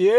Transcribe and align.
Yeah! 0.00 0.14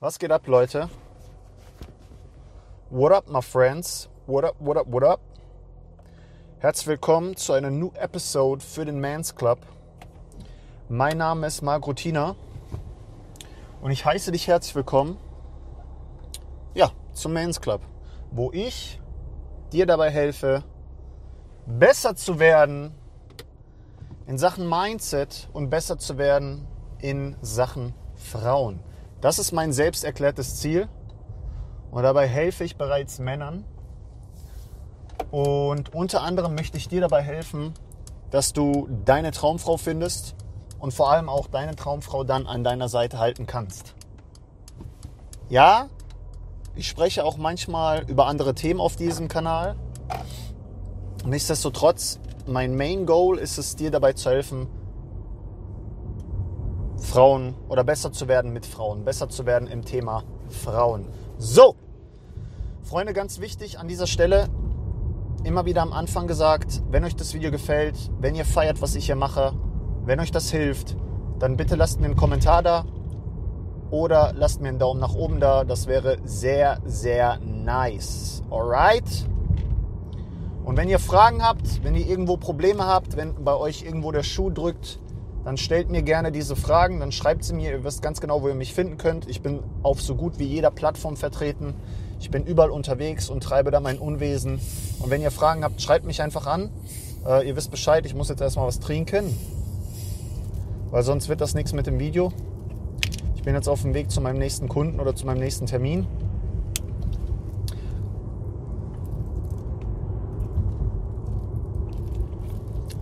Was 0.00 0.18
geht 0.18 0.30
ab, 0.30 0.46
Leute? 0.46 0.90
What 2.90 3.12
up, 3.12 3.26
my 3.26 3.40
friends? 3.40 4.10
What 4.26 4.44
up, 4.44 4.56
what 4.58 4.76
up, 4.76 4.86
what 4.86 5.02
up? 5.02 5.20
Herzlich 6.58 6.88
willkommen 6.88 7.38
zu 7.38 7.54
einer 7.54 7.70
New 7.70 7.90
Episode 7.94 8.62
für 8.62 8.84
den 8.84 9.00
Mans 9.00 9.34
Club. 9.34 9.60
Mein 10.90 11.16
Name 11.16 11.46
ist 11.46 11.62
Marc 11.62 11.86
Rutina 11.86 12.36
und 13.80 13.90
ich 13.90 14.04
heiße 14.04 14.30
dich 14.30 14.46
herzlich 14.46 14.74
willkommen, 14.74 15.16
ja, 16.74 16.90
zum 17.14 17.32
Mans 17.32 17.62
Club, 17.62 17.80
wo 18.30 18.52
ich 18.52 19.00
dir 19.72 19.86
dabei 19.86 20.10
helfe, 20.10 20.64
besser 21.64 22.14
zu 22.14 22.38
werden 22.38 22.97
in 24.28 24.36
Sachen 24.36 24.68
Mindset 24.68 25.48
und 25.54 25.70
besser 25.70 25.98
zu 25.98 26.18
werden 26.18 26.66
in 27.00 27.34
Sachen 27.40 27.94
Frauen. 28.14 28.78
Das 29.22 29.38
ist 29.38 29.52
mein 29.52 29.72
selbst 29.72 30.04
erklärtes 30.04 30.60
Ziel. 30.60 30.86
Und 31.90 32.02
dabei 32.02 32.28
helfe 32.28 32.62
ich 32.62 32.76
bereits 32.76 33.18
Männern. 33.18 33.64
Und 35.30 35.94
unter 35.94 36.22
anderem 36.22 36.54
möchte 36.54 36.76
ich 36.76 36.88
dir 36.88 37.00
dabei 37.00 37.22
helfen, 37.22 37.72
dass 38.30 38.52
du 38.52 38.86
deine 39.06 39.30
Traumfrau 39.30 39.78
findest 39.78 40.34
und 40.78 40.92
vor 40.92 41.10
allem 41.10 41.30
auch 41.30 41.46
deine 41.46 41.74
Traumfrau 41.74 42.22
dann 42.22 42.46
an 42.46 42.62
deiner 42.62 42.90
Seite 42.90 43.18
halten 43.18 43.46
kannst. 43.46 43.94
Ja, 45.48 45.88
ich 46.76 46.86
spreche 46.86 47.24
auch 47.24 47.38
manchmal 47.38 48.04
über 48.10 48.26
andere 48.26 48.54
Themen 48.54 48.78
auf 48.78 48.96
diesem 48.96 49.28
Kanal. 49.28 49.74
Nichtsdestotrotz 51.24 52.20
mein 52.48 52.76
Main 52.76 53.06
Goal 53.06 53.38
ist 53.38 53.58
es, 53.58 53.76
dir 53.76 53.90
dabei 53.90 54.14
zu 54.14 54.30
helfen, 54.30 54.66
Frauen 56.96 57.54
oder 57.68 57.84
besser 57.84 58.12
zu 58.12 58.28
werden 58.28 58.52
mit 58.52 58.66
Frauen, 58.66 59.04
besser 59.04 59.28
zu 59.28 59.46
werden 59.46 59.68
im 59.68 59.84
Thema 59.84 60.24
Frauen. 60.48 61.06
So, 61.38 61.76
Freunde, 62.82 63.12
ganz 63.12 63.40
wichtig 63.40 63.78
an 63.78 63.86
dieser 63.86 64.06
Stelle, 64.06 64.48
immer 65.44 65.64
wieder 65.66 65.82
am 65.82 65.92
Anfang 65.92 66.26
gesagt, 66.26 66.82
wenn 66.90 67.04
euch 67.04 67.14
das 67.14 67.34
Video 67.34 67.50
gefällt, 67.50 68.10
wenn 68.18 68.34
ihr 68.34 68.44
feiert, 68.44 68.82
was 68.82 68.94
ich 68.94 69.06
hier 69.06 69.16
mache, 69.16 69.52
wenn 70.04 70.20
euch 70.20 70.32
das 70.32 70.50
hilft, 70.50 70.96
dann 71.38 71.56
bitte 71.56 71.76
lasst 71.76 72.00
mir 72.00 72.06
einen 72.06 72.16
Kommentar 72.16 72.62
da 72.62 72.84
oder 73.90 74.32
lasst 74.34 74.60
mir 74.60 74.68
einen 74.68 74.78
Daumen 74.78 75.00
nach 75.00 75.14
oben 75.14 75.40
da. 75.40 75.64
Das 75.64 75.86
wäre 75.86 76.18
sehr, 76.24 76.80
sehr 76.84 77.38
nice. 77.38 78.42
Alright? 78.50 79.04
Und 80.68 80.76
wenn 80.76 80.90
ihr 80.90 80.98
Fragen 80.98 81.42
habt, 81.42 81.82
wenn 81.82 81.94
ihr 81.94 82.06
irgendwo 82.06 82.36
Probleme 82.36 82.84
habt, 82.84 83.16
wenn 83.16 83.42
bei 83.42 83.56
euch 83.56 83.84
irgendwo 83.84 84.12
der 84.12 84.22
Schuh 84.22 84.50
drückt, 84.50 85.00
dann 85.42 85.56
stellt 85.56 85.88
mir 85.88 86.02
gerne 86.02 86.30
diese 86.30 86.56
Fragen, 86.56 87.00
dann 87.00 87.10
schreibt 87.10 87.42
sie 87.42 87.54
mir, 87.54 87.70
ihr 87.70 87.84
wisst 87.84 88.02
ganz 88.02 88.20
genau, 88.20 88.42
wo 88.42 88.48
ihr 88.48 88.54
mich 88.54 88.74
finden 88.74 88.98
könnt. 88.98 89.26
Ich 89.30 89.40
bin 89.40 89.62
auf 89.82 90.02
so 90.02 90.14
gut 90.14 90.38
wie 90.38 90.44
jeder 90.44 90.70
Plattform 90.70 91.16
vertreten. 91.16 91.72
Ich 92.20 92.30
bin 92.30 92.44
überall 92.44 92.68
unterwegs 92.68 93.30
und 93.30 93.42
treibe 93.42 93.70
da 93.70 93.80
mein 93.80 93.96
Unwesen. 93.96 94.60
Und 94.98 95.08
wenn 95.08 95.22
ihr 95.22 95.30
Fragen 95.30 95.64
habt, 95.64 95.80
schreibt 95.80 96.04
mich 96.04 96.20
einfach 96.20 96.46
an. 96.46 96.68
Äh, 97.26 97.48
ihr 97.48 97.56
wisst 97.56 97.70
Bescheid, 97.70 98.04
ich 98.04 98.14
muss 98.14 98.28
jetzt 98.28 98.42
erstmal 98.42 98.66
was 98.66 98.78
trinken, 98.78 99.34
weil 100.90 101.02
sonst 101.02 101.30
wird 101.30 101.40
das 101.40 101.54
nichts 101.54 101.72
mit 101.72 101.86
dem 101.86 101.98
Video. 101.98 102.30
Ich 103.36 103.42
bin 103.42 103.54
jetzt 103.54 103.70
auf 103.70 103.80
dem 103.80 103.94
Weg 103.94 104.10
zu 104.10 104.20
meinem 104.20 104.38
nächsten 104.38 104.68
Kunden 104.68 105.00
oder 105.00 105.16
zu 105.16 105.24
meinem 105.24 105.40
nächsten 105.40 105.64
Termin. 105.64 106.06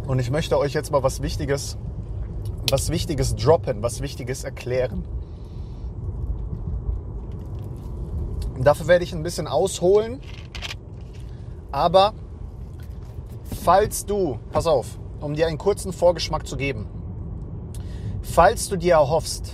Und 0.07 0.21
ich 0.21 0.31
möchte 0.31 0.57
euch 0.57 0.73
jetzt 0.73 0.93
mal 0.93 1.03
was 1.03 1.21
Wichtiges, 1.21 1.77
was 2.71 2.91
Wichtiges 2.91 3.35
droppen, 3.35 3.83
was 3.83 4.01
Wichtiges 4.01 4.45
erklären. 4.45 5.05
Dafür 8.61 8.87
werde 8.87 9.05
ich 9.05 9.13
ein 9.13 9.25
bisschen 9.25 9.49
ausholen. 9.49 10.21
Aber 11.73 12.15
falls 13.65 14.07
du, 14.07 14.39
pass 14.53 14.69
auf, 14.69 14.99
um 15.21 15.35
dir 15.35 15.49
einen 15.49 15.59
kurzen 15.59 15.93
Vorgeschmack 15.93 16.47
zu 16.47 16.57
geben, 16.57 16.87
falls 18.23 18.69
du 18.69 18.77
dir 18.77 18.95
erhoffst, 18.95 19.53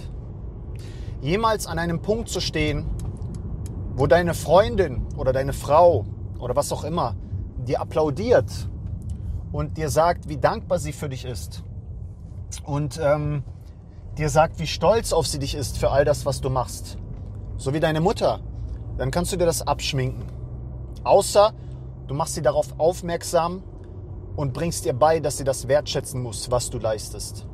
jemals 1.22 1.66
an 1.66 1.78
einem 1.78 2.02
Punkt 2.02 2.28
zu 2.28 2.40
stehen, 2.40 2.84
wo 3.96 4.06
deine 4.06 4.34
Freundin 4.34 5.06
oder 5.16 5.32
deine 5.32 5.54
Frau 5.54 6.04
oder 6.38 6.54
was 6.56 6.72
auch 6.72 6.84
immer 6.84 7.16
dir 7.56 7.80
applaudiert 7.80 8.50
und 9.52 9.76
dir 9.76 9.90
sagt, 9.90 10.28
wie 10.28 10.38
dankbar 10.38 10.78
sie 10.78 10.92
für 10.92 11.08
dich 11.08 11.24
ist 11.24 11.62
und 12.64 12.98
ähm, 13.02 13.44
dir 14.18 14.30
sagt, 14.30 14.58
wie 14.58 14.66
stolz 14.66 15.12
auf 15.12 15.26
sie 15.26 15.38
dich 15.38 15.54
ist 15.54 15.78
für 15.78 15.90
all 15.90 16.04
das, 16.04 16.26
was 16.26 16.40
du 16.40 16.50
machst, 16.50 16.96
so 17.58 17.72
wie 17.74 17.80
deine 17.80 18.00
Mutter, 18.00 18.40
dann 18.96 19.10
kannst 19.10 19.32
du 19.32 19.36
dir 19.36 19.46
das 19.46 19.66
abschminken. 19.66 20.24
Außer 21.04 21.52
du 22.06 22.14
machst 22.14 22.34
sie 22.34 22.42
darauf 22.42 22.78
aufmerksam 22.78 23.62
und 24.36 24.54
bringst 24.54 24.86
ihr 24.86 24.94
bei, 24.94 25.20
dass 25.20 25.36
sie 25.36 25.44
das 25.44 25.68
wertschätzen 25.68 26.22
muss, 26.22 26.50
was 26.50 26.70
du 26.70 26.78
leistest. 26.78 27.46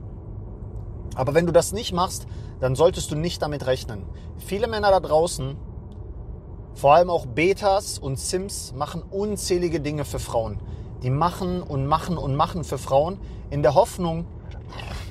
Aber 1.17 1.35
wenn 1.35 1.47
du 1.47 1.53
das 1.53 1.73
nicht 1.73 1.93
machst, 1.93 2.27
dann 2.61 2.77
solltest 2.77 3.11
du 3.11 3.17
nicht 3.17 3.43
damit 3.43 3.67
rechnen. 3.67 4.05
Viele 4.39 4.69
Männer 4.69 4.91
da 4.91 5.01
draußen, 5.01 5.57
vor 6.75 6.95
allem 6.95 7.11
auch 7.11 7.27
Betas 7.27 7.99
und 7.99 8.19
Sims, 8.19 8.73
machen 8.73 9.03
unzählige 9.03 9.81
Dinge 9.81 10.05
für 10.05 10.21
Frauen 10.21 10.61
die 11.03 11.11
machen 11.11 11.63
und 11.63 11.87
machen 11.87 12.19
und 12.19 12.35
machen 12.35 12.65
für 12.65 12.79
Frauen 12.79 13.19
in 13.51 13.63
der 13.63 13.75
Hoffnung, 13.75 14.27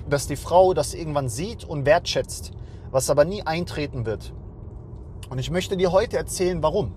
dass 0.10 0.28
die 0.28 0.36
Frau 0.36 0.74
das 0.74 0.94
irgendwann 0.94 1.30
sieht 1.30 1.64
und 1.64 1.86
wertschätzt, 1.86 2.52
was 2.92 3.10
aber 3.10 3.26
nie 3.26 3.44
eintreten 3.44 4.06
wird. 4.06 4.34
Und 5.30 5.40
ich 5.40 5.52
möchte 5.52 5.78
dir 5.78 5.92
heute 5.92 6.18
erzählen, 6.18 6.64
warum. 6.64 6.94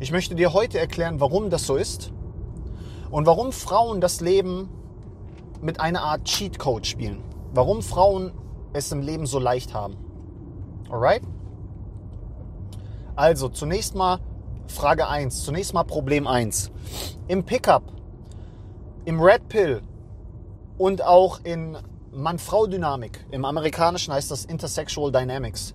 Ich 0.00 0.12
möchte 0.12 0.34
dir 0.34 0.52
heute 0.52 0.78
erklären, 0.78 1.20
warum 1.20 1.50
das 1.50 1.66
so 1.66 1.76
ist 1.76 2.12
und 3.10 3.26
warum 3.26 3.52
Frauen 3.52 4.00
das 4.00 4.20
Leben 4.20 4.68
mit 5.60 5.80
einer 5.80 6.02
Art 6.02 6.24
Cheatcode 6.24 6.86
spielen. 6.86 7.22
Warum 7.54 7.82
Frauen 7.82 8.32
es 8.72 8.90
im 8.90 9.00
Leben 9.00 9.26
so 9.26 9.38
leicht 9.38 9.74
haben. 9.74 9.96
Alright? 10.90 11.22
Also, 13.14 13.48
zunächst 13.48 13.94
mal 13.94 14.18
Frage 14.66 15.06
1, 15.06 15.44
zunächst 15.44 15.74
mal 15.74 15.84
Problem 15.84 16.26
1. 16.26 16.70
Im 17.28 17.44
Pickup 17.44 17.82
im 19.04 19.20
Red 19.20 19.48
Pill 19.48 19.82
und 20.78 21.02
auch 21.02 21.40
in 21.44 21.76
Mann-Frau-Dynamik, 22.12 23.24
im 23.30 23.44
Amerikanischen 23.44 24.12
heißt 24.12 24.30
das 24.30 24.44
Intersexual 24.44 25.10
Dynamics, 25.10 25.74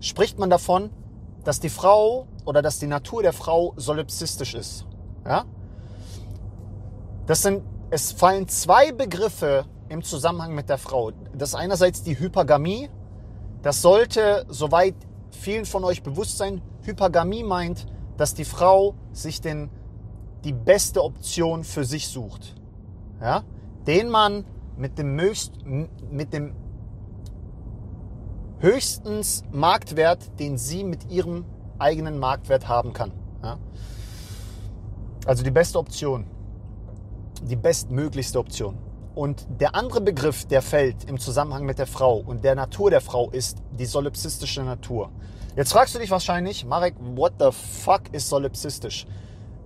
spricht 0.00 0.38
man 0.38 0.50
davon, 0.50 0.90
dass 1.44 1.60
die 1.60 1.68
Frau 1.68 2.26
oder 2.44 2.62
dass 2.62 2.78
die 2.78 2.86
Natur 2.86 3.22
der 3.22 3.32
Frau 3.32 3.74
solipsistisch 3.76 4.54
ist. 4.54 4.86
Ja? 5.24 5.44
Das 7.26 7.42
sind, 7.42 7.62
es 7.90 8.12
fallen 8.12 8.48
zwei 8.48 8.92
Begriffe 8.92 9.66
im 9.88 10.02
Zusammenhang 10.02 10.54
mit 10.54 10.68
der 10.68 10.78
Frau. 10.78 11.12
Das 11.34 11.50
ist 11.50 11.54
einerseits 11.54 12.02
die 12.02 12.18
Hypergamie. 12.18 12.90
Das 13.62 13.82
sollte, 13.82 14.44
soweit 14.48 14.94
vielen 15.30 15.64
von 15.64 15.84
euch 15.84 16.02
bewusst 16.02 16.38
sein, 16.38 16.62
Hypergamie 16.82 17.44
meint, 17.44 17.86
dass 18.16 18.34
die 18.34 18.44
Frau 18.44 18.94
sich 19.12 19.40
den 19.40 19.70
die 20.44 20.52
beste 20.52 21.02
Option 21.02 21.64
für 21.64 21.84
sich 21.84 22.08
sucht. 22.08 22.54
Ja? 23.20 23.42
Den 23.86 24.10
man 24.10 24.44
mit 24.76 24.98
dem, 24.98 25.18
höchst, 25.18 25.52
mit 26.10 26.32
dem 26.32 26.54
höchstens 28.58 29.44
Marktwert, 29.52 30.38
den 30.38 30.58
sie 30.58 30.84
mit 30.84 31.10
ihrem 31.10 31.44
eigenen 31.78 32.18
Marktwert 32.18 32.68
haben 32.68 32.92
kann. 32.92 33.12
Ja? 33.42 33.58
Also 35.26 35.42
die 35.42 35.50
beste 35.50 35.78
Option. 35.78 36.26
Die 37.42 37.56
bestmöglichste 37.56 38.38
Option. 38.38 38.78
Und 39.14 39.46
der 39.60 39.74
andere 39.74 40.00
Begriff, 40.00 40.44
der 40.46 40.60
fällt 40.60 41.04
im 41.04 41.18
Zusammenhang 41.18 41.64
mit 41.64 41.78
der 41.78 41.86
Frau 41.86 42.16
und 42.16 42.42
der 42.42 42.54
Natur 42.54 42.90
der 42.90 43.00
Frau 43.00 43.30
ist 43.30 43.58
die 43.78 43.86
solipsistische 43.86 44.62
Natur. 44.62 45.10
Jetzt 45.56 45.72
fragst 45.72 45.94
du 45.94 46.00
dich 46.00 46.10
wahrscheinlich, 46.10 46.64
Marek, 46.64 46.96
what 47.14 47.34
the 47.38 47.50
fuck 47.52 48.12
ist 48.12 48.28
solipsistisch? 48.28 49.06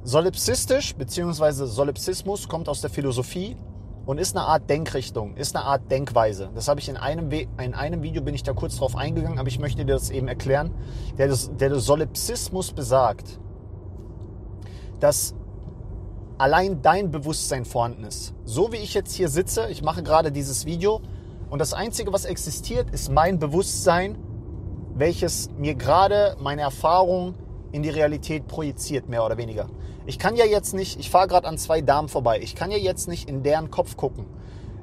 Solipsistisch 0.09 0.95
bzw. 0.95 1.67
Solipsismus 1.67 2.49
kommt 2.49 2.71
aus 2.71 2.81
der 2.81 2.89
Philosophie 2.89 3.59
und 4.07 4.17
ist 4.17 4.35
eine 4.35 4.47
Art 4.47 4.71
Denkrichtung, 4.71 5.37
ist 5.37 5.55
eine 5.55 5.67
Art 5.67 5.91
Denkweise. 5.91 6.49
Das 6.55 6.67
habe 6.67 6.81
ich 6.81 6.89
in 6.89 6.97
einem, 6.97 7.31
in 7.31 7.75
einem 7.75 8.03
Video, 8.03 8.23
bin 8.23 8.35
ich 8.35 8.43
da 8.43 8.55
kurz 8.55 8.79
drauf 8.79 8.97
eingegangen, 8.97 9.39
aber 9.39 9.49
ich 9.49 9.59
möchte 9.59 9.85
dir 9.85 9.93
das 9.93 10.09
eben 10.09 10.27
erklären. 10.27 10.75
Der, 11.19 11.29
der 11.29 11.79
Solipsismus 11.79 12.73
besagt, 12.73 13.39
dass 14.99 15.35
allein 16.39 16.81
dein 16.81 17.11
Bewusstsein 17.11 17.67
vorhanden 17.67 18.05
ist. 18.05 18.33
So 18.47 18.73
wie 18.73 18.79
ich 18.79 18.95
jetzt 18.95 19.13
hier 19.13 19.29
sitze, 19.29 19.69
ich 19.69 19.83
mache 19.83 20.03
gerade 20.03 20.33
dieses 20.33 20.65
Video 20.65 21.03
und 21.51 21.59
das 21.59 21.75
Einzige, 21.75 22.15
was 22.15 22.25
existiert, 22.25 22.89
ist 22.93 23.13
mein 23.13 23.39
Bewusstsein, 23.39 24.17
welches 24.95 25.51
mir 25.59 25.75
gerade 25.75 26.35
meine 26.41 26.63
Erfahrung 26.63 27.35
in 27.73 27.83
die 27.83 27.91
Realität 27.91 28.47
projiziert, 28.47 29.11
mehr 29.11 29.23
oder 29.23 29.37
weniger. 29.37 29.69
Ich 30.09 30.19
kann 30.19 30.37
ja 30.37 30.47
jetzt 30.47 30.73
nicht, 30.73 30.99
ich 30.99 31.11
fahre 31.11 31.29
gerade 31.29 31.47
an 31.47 31.59
zwei 31.59 31.83
Damen 31.83 32.09
vorbei, 32.09 32.41
ich 32.41 32.55
kann 32.55 32.71
ja 32.71 32.79
jetzt 32.79 33.09
nicht 33.09 33.29
in 33.29 33.43
deren 33.43 33.71
Kopf 33.71 33.99
gucken. 33.99 34.25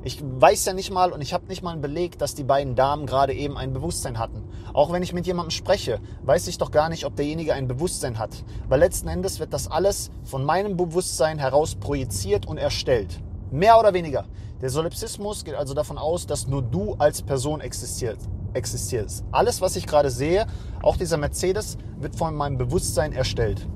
Ich 0.04 0.22
weiß 0.22 0.66
ja 0.66 0.74
nicht 0.74 0.92
mal 0.92 1.12
und 1.12 1.19
ich 1.19 1.33
habe 1.33 1.48
nicht 1.48 1.63
mal 1.63 1.72
einen 1.72 1.81
Beleg, 1.81 2.19
dass 2.19 2.36
die 2.36 2.44
beiden 2.44 2.75
Damen 2.75 3.07
gerade 3.07 3.33
eben 3.33 3.57
ein 3.57 3.74
Bewusstsein 3.74 4.19
hatten. 4.19 4.44
Auch 4.72 4.94
wenn 4.94 5.01
ich 5.01 5.13
mit 5.13 5.25
jemandem 5.25 5.50
spreche, 5.50 6.00
weiß 6.22 6.48
ich 6.48 6.60
doch 6.60 6.69
gar 6.69 6.89
nicht, 6.89 7.07
ob 7.07 7.16
derjenige 7.16 7.56
ein 7.56 7.68
Bewusstsein 7.68 8.19
hat. 8.19 8.44
Weil 8.69 8.81
letzten 8.81 9.07
Endes 9.07 9.39
wird 9.39 9.51
das 9.51 9.68
alles 9.68 10.12
von 10.24 10.45
meinem 10.45 10.77
Bewusstsein 10.77 11.39
heraus 11.39 11.74
projiziert 11.74 12.45
und 12.45 12.60
erstellt. 12.60 13.19
Mehr 13.50 13.80
oder 13.80 13.95
weniger. 13.95 14.25
Der 14.62 14.69
Solipsismus 14.69 15.44
geht 15.44 15.56
also 15.56 15.74
davon 15.74 15.98
aus, 15.98 16.27
dass 16.27 16.45
nur 16.45 16.62
du 16.62 16.94
als 17.00 17.24
Person 17.24 17.62
existiert, 17.62 18.19
existierst. 18.54 19.24
Alles, 19.31 19.60
was 19.60 19.75
ich 19.75 19.88
gerade 19.88 20.12
sehe, 20.12 20.45
auch 20.83 20.98
dieser 20.98 21.18
Mercedes, 21.18 21.80
wird 21.98 22.16
von 22.16 22.36
meinem 22.36 22.60
Bewusstsein 22.60 23.12
erstellt. 23.12 23.68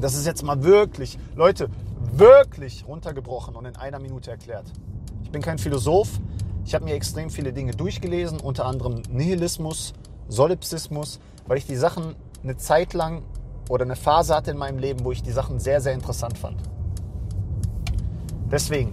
Das 0.00 0.14
ist 0.14 0.26
jetzt 0.26 0.42
mal 0.42 0.62
wirklich, 0.62 1.18
Leute, 1.34 1.68
wirklich 2.12 2.86
runtergebrochen 2.86 3.56
und 3.56 3.64
in 3.64 3.76
einer 3.76 3.98
Minute 3.98 4.30
erklärt. 4.30 4.66
Ich 5.24 5.30
bin 5.30 5.42
kein 5.42 5.58
Philosoph. 5.58 6.20
Ich 6.64 6.74
habe 6.74 6.84
mir 6.84 6.94
extrem 6.94 7.30
viele 7.30 7.52
Dinge 7.52 7.72
durchgelesen, 7.72 8.40
unter 8.40 8.66
anderem 8.66 9.02
Nihilismus, 9.10 9.94
Solipsismus, 10.28 11.18
weil 11.46 11.58
ich 11.58 11.66
die 11.66 11.76
Sachen 11.76 12.14
eine 12.42 12.56
Zeit 12.56 12.92
lang 12.94 13.22
oder 13.68 13.84
eine 13.84 13.96
Phase 13.96 14.34
hatte 14.34 14.50
in 14.52 14.56
meinem 14.58 14.78
Leben, 14.78 15.04
wo 15.04 15.12
ich 15.12 15.22
die 15.22 15.32
Sachen 15.32 15.58
sehr, 15.58 15.80
sehr 15.80 15.94
interessant 15.94 16.38
fand. 16.38 16.56
Deswegen, 18.50 18.92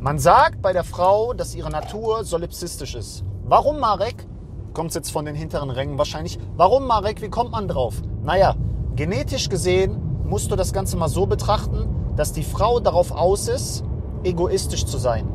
man 0.00 0.18
sagt 0.18 0.60
bei 0.60 0.72
der 0.72 0.84
Frau, 0.84 1.34
dass 1.34 1.54
ihre 1.54 1.70
Natur 1.70 2.24
solipsistisch 2.24 2.94
ist. 2.94 3.24
Warum, 3.44 3.78
Marek? 3.78 4.26
Kommt 4.72 4.90
es 4.90 4.94
jetzt 4.94 5.10
von 5.10 5.24
den 5.24 5.34
hinteren 5.34 5.70
Rängen 5.70 5.98
wahrscheinlich. 5.98 6.38
Warum, 6.56 6.86
Marek? 6.86 7.22
Wie 7.22 7.28
kommt 7.28 7.52
man 7.52 7.68
drauf? 7.68 8.02
Naja, 8.22 8.54
genetisch 9.00 9.48
gesehen 9.48 9.96
musst 10.26 10.50
du 10.50 10.56
das 10.56 10.74
Ganze 10.74 10.98
mal 10.98 11.08
so 11.08 11.24
betrachten, 11.24 11.88
dass 12.16 12.34
die 12.34 12.42
Frau 12.42 12.80
darauf 12.80 13.12
aus 13.12 13.48
ist, 13.48 13.82
egoistisch 14.24 14.84
zu 14.84 14.98
sein. 14.98 15.26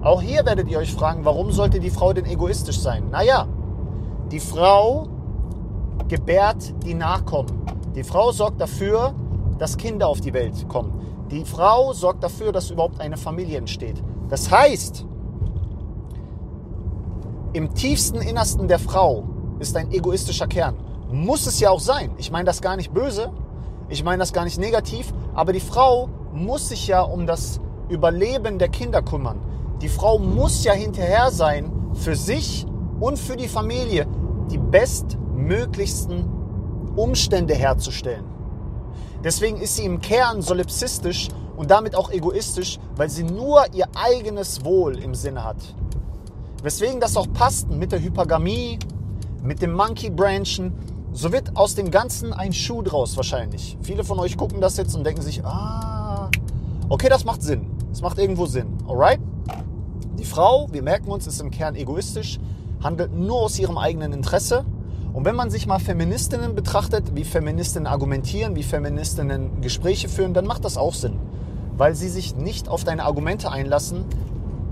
Auch 0.00 0.22
hier 0.22 0.46
werdet 0.46 0.70
ihr 0.70 0.78
euch 0.78 0.94
fragen, 0.94 1.26
warum 1.26 1.50
sollte 1.50 1.78
die 1.78 1.90
Frau 1.90 2.14
denn 2.14 2.24
egoistisch 2.24 2.80
sein? 2.80 3.10
Naja, 3.10 3.46
die 4.32 4.40
Frau 4.40 5.08
gebärt 6.08 6.72
die 6.86 6.94
Nachkommen. 6.94 7.66
Die 7.94 8.02
Frau 8.02 8.32
sorgt 8.32 8.62
dafür, 8.62 9.12
dass 9.58 9.76
Kinder 9.76 10.08
auf 10.08 10.22
die 10.22 10.32
Welt 10.32 10.70
kommen. 10.70 11.26
Die 11.30 11.44
Frau 11.44 11.92
sorgt 11.92 12.24
dafür, 12.24 12.50
dass 12.50 12.70
überhaupt 12.70 12.98
eine 12.98 13.18
Familie 13.18 13.58
entsteht. 13.58 14.02
Das 14.30 14.50
heißt, 14.50 15.04
im 17.52 17.74
tiefsten 17.74 18.22
Innersten 18.22 18.68
der 18.68 18.78
Frau 18.78 19.24
ist 19.58 19.76
ein 19.76 19.90
egoistischer 19.90 20.46
Kern. 20.46 20.76
Muss 21.10 21.46
es 21.46 21.60
ja 21.60 21.70
auch 21.70 21.80
sein. 21.80 22.12
Ich 22.18 22.30
meine 22.30 22.44
das 22.44 22.60
gar 22.60 22.76
nicht 22.76 22.92
böse, 22.92 23.32
ich 23.88 24.04
meine 24.04 24.18
das 24.18 24.32
gar 24.32 24.44
nicht 24.44 24.58
negativ, 24.58 25.12
aber 25.34 25.52
die 25.52 25.60
Frau 25.60 26.08
muss 26.32 26.68
sich 26.68 26.86
ja 26.86 27.02
um 27.02 27.26
das 27.26 27.60
Überleben 27.88 28.58
der 28.58 28.68
Kinder 28.68 29.02
kümmern. 29.02 29.40
Die 29.80 29.88
Frau 29.88 30.18
muss 30.18 30.62
ja 30.62 30.72
hinterher 30.72 31.30
sein, 31.30 31.72
für 31.94 32.14
sich 32.14 32.66
und 33.00 33.18
für 33.18 33.36
die 33.36 33.48
Familie 33.48 34.06
die 34.50 34.58
bestmöglichsten 34.58 36.24
Umstände 36.96 37.54
herzustellen. 37.54 38.24
Deswegen 39.24 39.58
ist 39.58 39.76
sie 39.76 39.84
im 39.84 40.00
Kern 40.00 40.42
solipsistisch 40.42 41.28
und 41.56 41.70
damit 41.70 41.94
auch 41.94 42.10
egoistisch, 42.10 42.78
weil 42.96 43.10
sie 43.10 43.24
nur 43.24 43.64
ihr 43.74 43.86
eigenes 43.94 44.64
Wohl 44.64 44.98
im 44.98 45.14
Sinne 45.14 45.44
hat. 45.44 45.56
Weswegen 46.62 47.00
das 47.00 47.16
auch 47.16 47.30
passt 47.32 47.70
mit 47.70 47.92
der 47.92 48.00
Hypergamie, 48.02 48.78
mit 49.42 49.62
dem 49.62 49.72
Monkey 49.72 50.10
Branchen. 50.10 50.72
So 51.12 51.32
wird 51.32 51.56
aus 51.56 51.74
dem 51.74 51.90
Ganzen 51.90 52.32
ein 52.32 52.52
Schuh 52.52 52.82
draus 52.82 53.16
wahrscheinlich. 53.16 53.76
Viele 53.82 54.04
von 54.04 54.18
euch 54.18 54.36
gucken 54.36 54.60
das 54.60 54.76
jetzt 54.76 54.94
und 54.94 55.04
denken 55.04 55.22
sich, 55.22 55.44
ah, 55.44 55.90
Okay, 56.92 57.08
das 57.08 57.24
macht 57.24 57.40
Sinn. 57.40 57.70
Das 57.90 58.02
macht 58.02 58.18
irgendwo 58.18 58.46
Sinn. 58.46 58.66
Alright? 58.88 59.20
Die 60.18 60.24
Frau, 60.24 60.66
wir 60.72 60.82
merken 60.82 61.08
uns, 61.08 61.28
ist 61.28 61.40
im 61.40 61.52
Kern 61.52 61.76
egoistisch, 61.76 62.40
handelt 62.82 63.14
nur 63.14 63.42
aus 63.42 63.60
ihrem 63.60 63.78
eigenen 63.78 64.12
Interesse. 64.12 64.64
Und 65.12 65.24
wenn 65.24 65.36
man 65.36 65.50
sich 65.50 65.68
mal 65.68 65.78
Feministinnen 65.78 66.56
betrachtet, 66.56 67.14
wie 67.14 67.22
Feministinnen 67.22 67.86
argumentieren, 67.86 68.56
wie 68.56 68.64
Feministinnen 68.64 69.60
Gespräche 69.60 70.08
führen, 70.08 70.34
dann 70.34 70.46
macht 70.46 70.64
das 70.64 70.76
auch 70.76 70.94
Sinn. 70.94 71.20
Weil 71.76 71.94
sie 71.94 72.08
sich 72.08 72.34
nicht 72.34 72.68
auf 72.68 72.82
deine 72.82 73.04
Argumente 73.04 73.52
einlassen, 73.52 74.04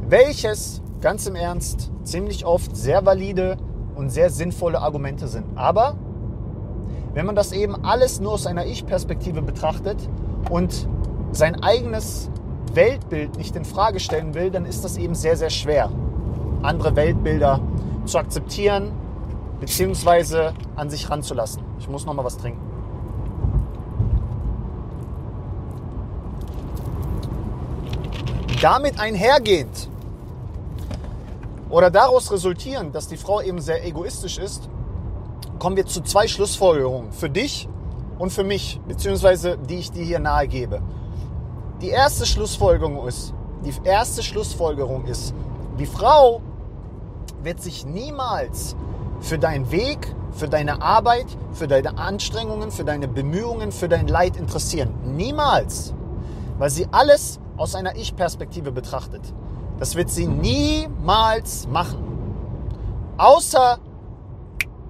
welches, 0.09 0.83
ganz 1.01 1.25
im 1.29 1.37
Ernst, 1.37 1.93
ziemlich 2.03 2.45
oft 2.45 2.77
sehr 2.77 3.07
valide 3.07 3.59
und 3.95 4.11
sehr 4.11 4.31
sinnvolle 4.31 4.81
Argumente 4.81 5.29
sind. 5.29 5.45
Aber 5.55 5.97
wenn 7.19 7.27
man 7.27 7.35
das 7.35 7.51
eben 7.51 7.85
alles 7.85 8.21
nur 8.21 8.35
aus 8.35 8.47
einer 8.47 8.65
Ich-Perspektive 8.67 9.43
betrachtet 9.43 9.99
und 10.51 10.87
sein 11.33 11.61
eigenes 11.65 12.31
Weltbild 12.75 13.37
nicht 13.37 13.57
in 13.57 13.65
Frage 13.65 13.99
stellen 13.99 14.35
will, 14.35 14.53
dann 14.53 14.65
ist 14.65 14.85
das 14.85 14.97
eben 14.97 15.17
sehr, 15.17 15.37
sehr 15.37 15.51
schwer, 15.51 15.91
andere 16.63 16.95
Weltbilder 16.95 17.59
zu 18.05 18.19
akzeptieren 18.19 18.93
bzw. 19.59 20.53
an 20.77 20.91
sich 20.91 21.11
ranzulassen. 21.11 21.61
Ich 21.81 21.89
muss 21.89 22.07
noch 22.07 22.15
mal 22.15 22.25
was 22.25 22.37
trinken. 22.37 22.61
Damit 28.63 29.01
einhergehend 29.01 29.89
oder 31.69 31.91
daraus 31.91 32.31
resultierend, 32.31 32.95
dass 32.95 33.09
die 33.09 33.17
Frau 33.17 33.41
eben 33.41 33.61
sehr 33.61 33.85
egoistisch 33.85 34.39
ist, 34.39 34.69
kommen 35.59 35.77
wir 35.77 35.87
zu 35.87 36.03
zwei 36.03 36.29
Schlussfolgerungen 36.29 37.13
für 37.13 37.31
dich 37.31 37.69
und 38.19 38.33
für 38.33 38.45
mich, 38.45 38.81
beziehungsweise 38.87 39.59
die 39.59 39.77
ich 39.77 39.91
dir 39.91 40.05
hier 40.05 40.19
nahe 40.19 40.49
gebe. 40.49 40.81
Die 41.81 41.89
erste 41.89 42.27
Schlussfolgerung 42.27 43.07
ist, 43.07 43.35
die 43.65 43.73
erste 43.85 44.23
Schlussfolgerung 44.23 45.05
ist, 45.07 45.35
die 45.79 45.87
Frau 45.87 46.41
wird 47.43 47.63
sich 47.63 47.87
niemals 47.87 48.77
für 49.21 49.39
deinen 49.39 49.71
Weg, 49.71 50.15
für 50.33 50.49
deine 50.49 50.83
Arbeit, 50.83 51.27
für 51.53 51.69
deine 51.69 51.99
Anstrengungen, 51.99 52.71
für 52.71 52.85
deine 52.85 53.09
Bemühungen, 53.09 53.73
für 53.73 53.89
dein 53.89 54.09
Leid 54.09 54.37
interessieren. 54.37 54.95
Niemals. 55.05 55.95
Weil 56.59 56.71
sie 56.71 56.89
alles 56.91 57.39
aus 57.57 57.75
einer 57.75 57.97
Ich-Perspektive 57.97 58.73
betrachtet. 58.73 59.23
Das 59.79 59.95
wird 59.95 60.11
sie 60.11 60.27
niemals 60.27 61.69
machen. 61.69 62.05
Außer 63.17 63.79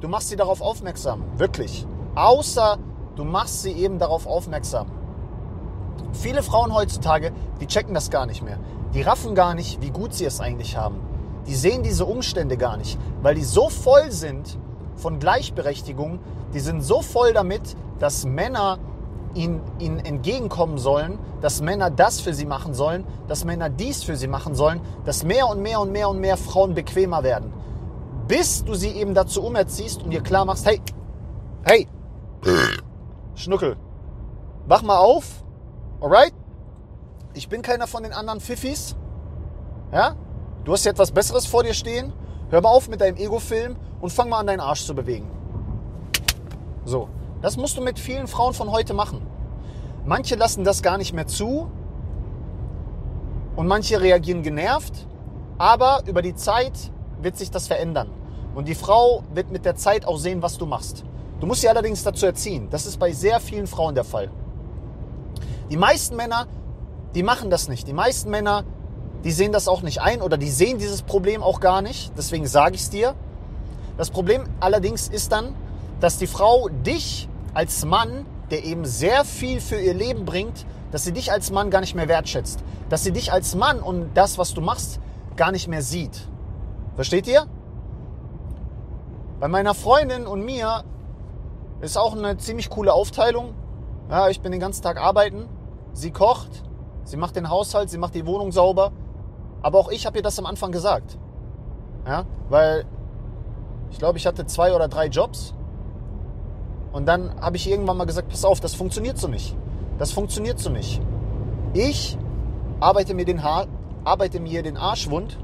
du 0.00 0.08
machst 0.08 0.28
sie 0.28 0.36
darauf 0.36 0.60
aufmerksam. 0.60 1.24
Wirklich. 1.36 1.86
Außer 2.14 2.78
du 3.16 3.24
machst 3.24 3.62
sie 3.62 3.72
eben 3.72 3.98
darauf 3.98 4.26
aufmerksam. 4.26 4.86
Viele 6.12 6.42
Frauen 6.42 6.74
heutzutage, 6.74 7.32
die 7.60 7.66
checken 7.66 7.94
das 7.94 8.10
gar 8.10 8.26
nicht 8.26 8.42
mehr. 8.42 8.58
Die 8.94 9.02
raffen 9.02 9.34
gar 9.34 9.55
nicht, 9.55 9.82
wie 9.82 9.90
gut 9.90 10.14
sie 10.14 10.24
es 10.24 10.40
eigentlich 10.40 10.76
haben. 10.76 11.00
Die 11.46 11.55
sehen 11.55 11.82
diese 11.82 12.05
Umstände 12.05 12.56
gar 12.56 12.76
nicht, 12.76 12.98
weil 13.22 13.34
die 13.34 13.44
so 13.44 13.69
voll 13.69 14.10
sind 14.10 14.58
von 14.96 15.19
Gleichberechtigung, 15.19 16.19
die 16.55 16.60
sind 16.60 16.82
so 16.82 17.02
voll 17.02 17.32
damit, 17.32 17.76
dass 17.98 18.24
Männer 18.24 18.78
ihnen, 19.34 19.60
ihnen 19.78 19.98
entgegenkommen 19.98 20.78
sollen, 20.78 21.19
dass 21.40 21.60
Männer 21.60 21.90
das 21.90 22.20
für 22.20 22.34
sie 22.34 22.46
machen 22.46 22.74
sollen, 22.74 23.05
dass 23.28 23.44
Männer 23.44 23.69
dies 23.70 24.02
für 24.02 24.17
sie 24.17 24.28
machen 24.28 24.55
sollen, 24.55 24.81
dass 25.05 25.24
mehr 25.24 25.48
und 25.48 25.60
mehr 25.62 25.81
und 25.81 25.93
mehr 25.93 26.08
und 26.08 26.20
mehr 26.20 26.36
Frauen 26.36 26.74
bequemer 26.74 27.22
werden. 27.22 27.52
Bis 28.29 28.63
du 28.65 28.75
sie 28.75 28.91
eben 28.91 29.15
dazu 29.15 29.43
umerziehst 29.43 30.03
und 30.03 30.11
dir 30.11 30.23
klar 30.23 30.44
machst, 30.44 30.67
hey, 30.67 30.81
hey, 31.65 31.89
Schnuckel, 33.35 33.77
wach 34.67 34.82
mal 34.82 34.99
auf, 34.99 35.43
Alright? 36.01 36.32
Ich 37.35 37.49
bin 37.49 37.63
keiner 37.63 37.87
von 37.87 38.03
den 38.03 38.13
anderen 38.13 38.41
Pfiffis. 38.41 38.94
Ja? 39.93 40.15
Du 40.65 40.73
hast 40.73 40.82
hier 40.82 40.93
etwas 40.93 41.11
Besseres 41.11 41.47
vor 41.47 41.63
dir 41.63 41.75
stehen. 41.75 42.13
Hör 42.51 42.61
mal 42.61 42.70
auf 42.70 42.89
mit 42.89 43.01
deinem 43.01 43.17
Ego-Film 43.17 43.77
und 44.01 44.13
fang 44.13 44.29
mal 44.29 44.39
an, 44.39 44.47
deinen 44.47 44.61
Arsch 44.61 44.85
zu 44.85 44.94
bewegen. 44.94 45.29
So. 46.85 47.08
Das 47.41 47.56
musst 47.56 47.77
du 47.77 47.81
mit 47.81 47.99
vielen 47.99 48.27
Frauen 48.27 48.53
von 48.53 48.73
heute 48.73 48.94
machen. 48.94 49.25
Manche 50.05 50.35
lassen 50.35 50.65
das 50.65 50.82
gar 50.82 50.99
nicht 50.99 51.13
mehr 51.13 51.27
zu 51.29 51.70
und 53.55 53.69
manche 53.69 54.01
reagieren 54.01 54.43
genervt, 54.43 55.06
aber 55.56 56.03
über 56.06 56.23
die 56.23 56.35
Zeit 56.35 56.73
wird 57.20 57.37
sich 57.37 57.51
das 57.51 57.69
verändern. 57.69 58.11
Und 58.55 58.69
die 58.69 58.74
Frau 58.74 59.22
wird 59.34 59.50
mit 59.50 59.64
der 59.64 59.76
Zeit 59.76 60.06
auch 60.06 60.19
sehen, 60.19 60.43
was 60.43 60.58
du 60.58 60.67
machst. 60.67 61.05
Du 61.40 61.46
musst 61.46 61.60
sie 61.60 61.69
allerdings 61.69 62.02
dazu 62.02 62.26
erziehen. 62.26 62.69
Das 62.70 62.86
ist 62.86 62.98
bei 62.98 63.12
sehr 63.12 63.40
vielen 63.40 63.67
Frauen 63.67 63.94
der 63.94 64.05
Fall. 64.05 64.31
Die 65.70 65.76
meisten 65.76 66.17
Männer, 66.17 66.46
die 67.14 67.22
machen 67.22 67.50
das 67.50 67.69
nicht. 67.69 67.86
Die 67.86 67.93
meisten 67.93 68.31
Männer, 68.31 68.64
die 69.24 69.31
sehen 69.31 69.52
das 69.52 69.69
auch 69.69 69.82
nicht 69.82 70.00
ein 70.00 70.22
oder 70.22 70.36
die 70.36 70.50
sehen 70.50 70.78
dieses 70.78 71.02
Problem 71.02 71.43
auch 71.43 71.60
gar 71.60 71.82
nicht. 71.82 72.12
Deswegen 72.17 72.46
sage 72.46 72.74
ich 72.74 72.82
es 72.82 72.90
dir. 72.90 73.14
Das 73.96 74.10
Problem 74.10 74.44
allerdings 74.60 75.08
ist 75.08 75.32
dann, 75.32 75.55
dass 76.00 76.19
die 76.19 76.26
Frau 76.26 76.69
dich 76.69 77.28
als 77.55 77.84
Mann, 77.84 78.24
der 78.50 78.64
eben 78.64 78.84
sehr 78.84 79.24
viel 79.24 79.60
für 79.60 79.81
ihr 79.81 79.94
Leben 79.94 80.24
bringt, 80.24 80.64
dass 80.90 81.05
sie 81.05 81.12
dich 81.12 81.31
als 81.32 81.50
Mann 81.50 81.70
gar 81.70 81.81
nicht 81.81 81.94
mehr 81.94 82.08
wertschätzt. 82.08 82.60
Dass 82.88 83.05
sie 83.05 83.12
dich 83.12 83.32
als 83.32 83.55
Mann 83.55 83.81
und 83.81 84.10
das, 84.14 84.38
was 84.38 84.55
du 84.55 84.60
machst, 84.60 85.00
gar 85.36 85.52
nicht 85.52 85.69
mehr 85.69 85.82
sieht. 85.82 86.26
Versteht 86.96 87.26
ihr? 87.26 87.46
Bei 89.40 89.48
meiner 89.48 89.74
Freundin 89.74 90.26
und 90.26 90.44
mir 90.44 90.84
ist 91.80 91.96
auch 91.96 92.16
eine 92.16 92.36
ziemlich 92.38 92.70
coole 92.70 92.92
Aufteilung. 92.92 93.54
Ja, 94.10 94.28
ich 94.28 94.40
bin 94.40 94.52
den 94.52 94.60
ganzen 94.60 94.82
Tag 94.82 94.96
arbeiten 94.96 95.48
Sie 95.98 96.12
kocht, 96.12 96.62
sie 97.02 97.16
macht 97.16 97.34
den 97.34 97.50
Haushalt, 97.50 97.90
sie 97.90 97.98
macht 97.98 98.14
die 98.14 98.24
Wohnung 98.24 98.52
sauber. 98.52 98.92
Aber 99.62 99.78
auch 99.78 99.90
ich 99.90 100.06
habe 100.06 100.18
ihr 100.18 100.22
das 100.22 100.38
am 100.38 100.46
Anfang 100.46 100.70
gesagt. 100.70 101.18
Ja, 102.06 102.24
weil 102.48 102.84
ich 103.90 103.98
glaube, 103.98 104.16
ich 104.16 104.26
hatte 104.26 104.46
zwei 104.46 104.72
oder 104.74 104.86
drei 104.86 105.06
Jobs. 105.06 105.54
Und 106.92 107.06
dann 107.06 107.40
habe 107.40 107.56
ich 107.56 107.68
irgendwann 107.68 107.96
mal 107.96 108.04
gesagt, 108.04 108.28
pass 108.28 108.44
auf, 108.44 108.60
das 108.60 108.76
funktioniert 108.76 109.18
so 109.18 109.26
nicht. 109.26 109.56
Das 109.98 110.12
funktioniert 110.12 110.60
so 110.60 110.70
nicht. 110.70 111.02
Ich 111.74 112.16
arbeite 112.78 113.14
mir 113.14 113.24
den, 113.24 113.42
Haar, 113.42 113.66
arbeite 114.04 114.38
mir 114.38 114.62
den 114.62 114.76
Arsch 114.76 115.10
wund, 115.10 115.36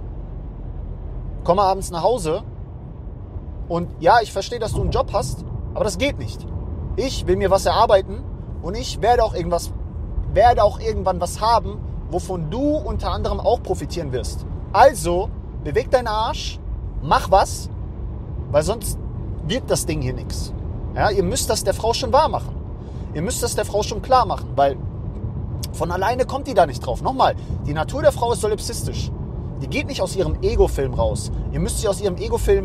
komme 1.42 1.62
abends 1.62 1.90
nach 1.90 2.04
Hause 2.04 2.44
und 3.68 3.88
ja, 4.00 4.20
ich 4.22 4.32
verstehe, 4.32 4.58
dass 4.58 4.72
du 4.72 4.82
einen 4.82 4.90
Job 4.90 5.10
hast, 5.12 5.44
aber 5.74 5.84
das 5.84 5.98
geht 5.98 6.18
nicht. 6.18 6.46
Ich 6.96 7.26
will 7.26 7.36
mir 7.36 7.50
was 7.50 7.66
erarbeiten 7.66 8.22
und 8.62 8.76
ich 8.76 9.02
werde 9.02 9.24
auch 9.24 9.34
irgendwas, 9.34 9.72
werde 10.32 10.62
auch 10.62 10.80
irgendwann 10.80 11.20
was 11.20 11.40
haben, 11.40 11.78
wovon 12.10 12.50
du 12.50 12.76
unter 12.76 13.10
anderem 13.10 13.40
auch 13.40 13.62
profitieren 13.62 14.12
wirst. 14.12 14.46
Also 14.72 15.28
beweg 15.64 15.90
deinen 15.90 16.08
Arsch, 16.08 16.58
mach 17.02 17.30
was, 17.30 17.70
weil 18.50 18.62
sonst 18.62 18.98
wird 19.46 19.70
das 19.70 19.86
Ding 19.86 20.00
hier 20.02 20.14
nichts. 20.14 20.52
Ja, 20.94 21.10
ihr 21.10 21.24
müsst 21.24 21.50
das 21.50 21.64
der 21.64 21.74
Frau 21.74 21.92
schon 21.92 22.12
wahr 22.12 22.28
machen. 22.28 22.54
Ihr 23.14 23.22
müsst 23.22 23.42
das 23.42 23.54
der 23.54 23.64
Frau 23.64 23.82
schon 23.82 24.02
klar 24.02 24.26
machen, 24.26 24.50
weil 24.56 24.76
von 25.72 25.90
alleine 25.90 26.24
kommt 26.24 26.46
die 26.46 26.54
da 26.54 26.66
nicht 26.66 26.84
drauf. 26.84 27.02
Nochmal, 27.02 27.34
die 27.66 27.74
Natur 27.74 28.02
der 28.02 28.12
Frau 28.12 28.32
ist 28.32 28.40
solipsistisch. 28.40 29.10
Die 29.60 29.68
geht 29.68 29.86
nicht 29.86 30.02
aus 30.02 30.14
ihrem 30.14 30.40
Ego-Film 30.42 30.94
raus. 30.94 31.32
Ihr 31.52 31.60
müsst 31.60 31.80
sie 31.80 31.88
aus 31.88 32.00
ihrem 32.00 32.16
Ego-Film 32.16 32.64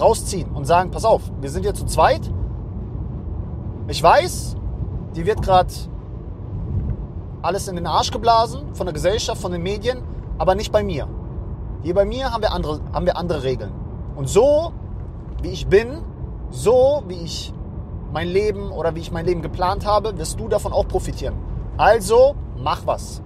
rausziehen 0.00 0.50
und 0.50 0.66
sagen, 0.66 0.90
pass 0.90 1.04
auf, 1.04 1.22
wir 1.40 1.50
sind 1.50 1.62
hier 1.62 1.74
zu 1.74 1.86
zweit. 1.86 2.22
Ich 3.88 4.02
weiß, 4.02 4.56
die 5.16 5.26
wird 5.26 5.42
gerade 5.42 5.72
alles 7.42 7.68
in 7.68 7.76
den 7.76 7.86
Arsch 7.86 8.10
geblasen 8.10 8.74
von 8.74 8.86
der 8.86 8.92
Gesellschaft, 8.92 9.40
von 9.40 9.52
den 9.52 9.62
Medien, 9.62 10.02
aber 10.38 10.54
nicht 10.54 10.72
bei 10.72 10.82
mir. 10.82 11.08
Hier 11.82 11.94
bei 11.94 12.04
mir 12.04 12.32
haben 12.32 12.42
wir 12.42 12.52
andere, 12.52 12.80
haben 12.92 13.06
wir 13.06 13.16
andere 13.16 13.42
Regeln. 13.42 13.72
Und 14.16 14.28
so, 14.28 14.72
wie 15.42 15.48
ich 15.48 15.66
bin, 15.66 16.02
so 16.50 17.02
wie 17.08 17.14
ich 17.14 17.54
mein 18.12 18.28
Leben 18.28 18.70
oder 18.70 18.94
wie 18.94 19.00
ich 19.00 19.12
mein 19.12 19.24
Leben 19.24 19.40
geplant 19.40 19.86
habe, 19.86 20.18
wirst 20.18 20.38
du 20.38 20.48
davon 20.48 20.72
auch 20.72 20.86
profitieren. 20.86 21.34
Also 21.76 22.34
mach 22.56 22.86
was. 22.86 23.22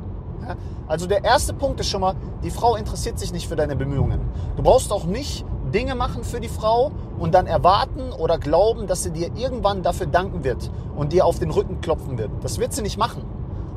Also 0.87 1.07
der 1.07 1.25
erste 1.25 1.55
Punkt 1.55 1.81
ist 1.81 1.89
schon 1.89 2.03
mal, 2.03 2.15
die 2.43 2.51
Frau 2.51 2.77
interessiert 2.77 3.19
sich 3.19 3.33
nicht 3.33 3.49
für 3.49 3.57
deine 3.57 3.77
Bemühungen. 3.77 4.21
Du 4.57 4.63
brauchst 4.63 4.93
auch 4.93 5.05
nicht 5.05 5.45
Dinge 5.75 5.97
machen 5.97 6.23
für 6.23 6.41
die 6.41 6.49
Frau 6.49 6.93
und 7.19 7.35
dann 7.35 7.47
erwarten 7.47 8.13
oder 8.13 8.39
glauben, 8.39 8.87
dass 8.87 9.03
sie 9.03 9.11
dir 9.11 9.31
irgendwann 9.37 9.83
dafür 9.83 10.07
danken 10.07 10.45
wird 10.45 10.71
und 10.97 11.13
dir 11.13 11.27
auf 11.27 11.41
den 11.41 11.51
Rücken 11.51 11.81
klopfen 11.81 12.17
wird. 12.17 12.31
Das 12.43 12.59
wird 12.59 12.73
sie 12.73 12.83
nicht 12.83 12.97
machen. 12.97 13.25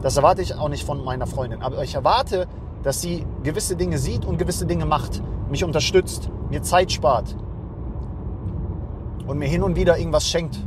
Das 0.03 0.15
erwarte 0.15 0.43
ich 0.43 0.53
auch 0.55 0.69
nicht 0.69 0.85
von 0.85 1.03
meiner 1.03 1.25
Freundin. 1.25 1.61
Aber 1.61 1.83
ich 1.83 1.95
erwarte, 1.95 2.47
dass 2.83 3.01
sie 3.01 3.25
gewisse 3.43 3.75
Dinge 3.75 3.97
sieht 3.97 4.25
und 4.25 4.37
gewisse 4.37 4.67
Dinge 4.67 4.85
macht, 4.85 5.21
mich 5.49 5.63
unterstützt, 5.63 6.29
mir 6.49 6.61
Zeit 6.61 6.91
spart 6.91 7.35
und 9.25 9.39
mir 9.39 9.47
hin 9.47 9.63
und 9.63 9.75
wieder 9.75 9.97
irgendwas 9.97 10.27
schenkt. 10.27 10.57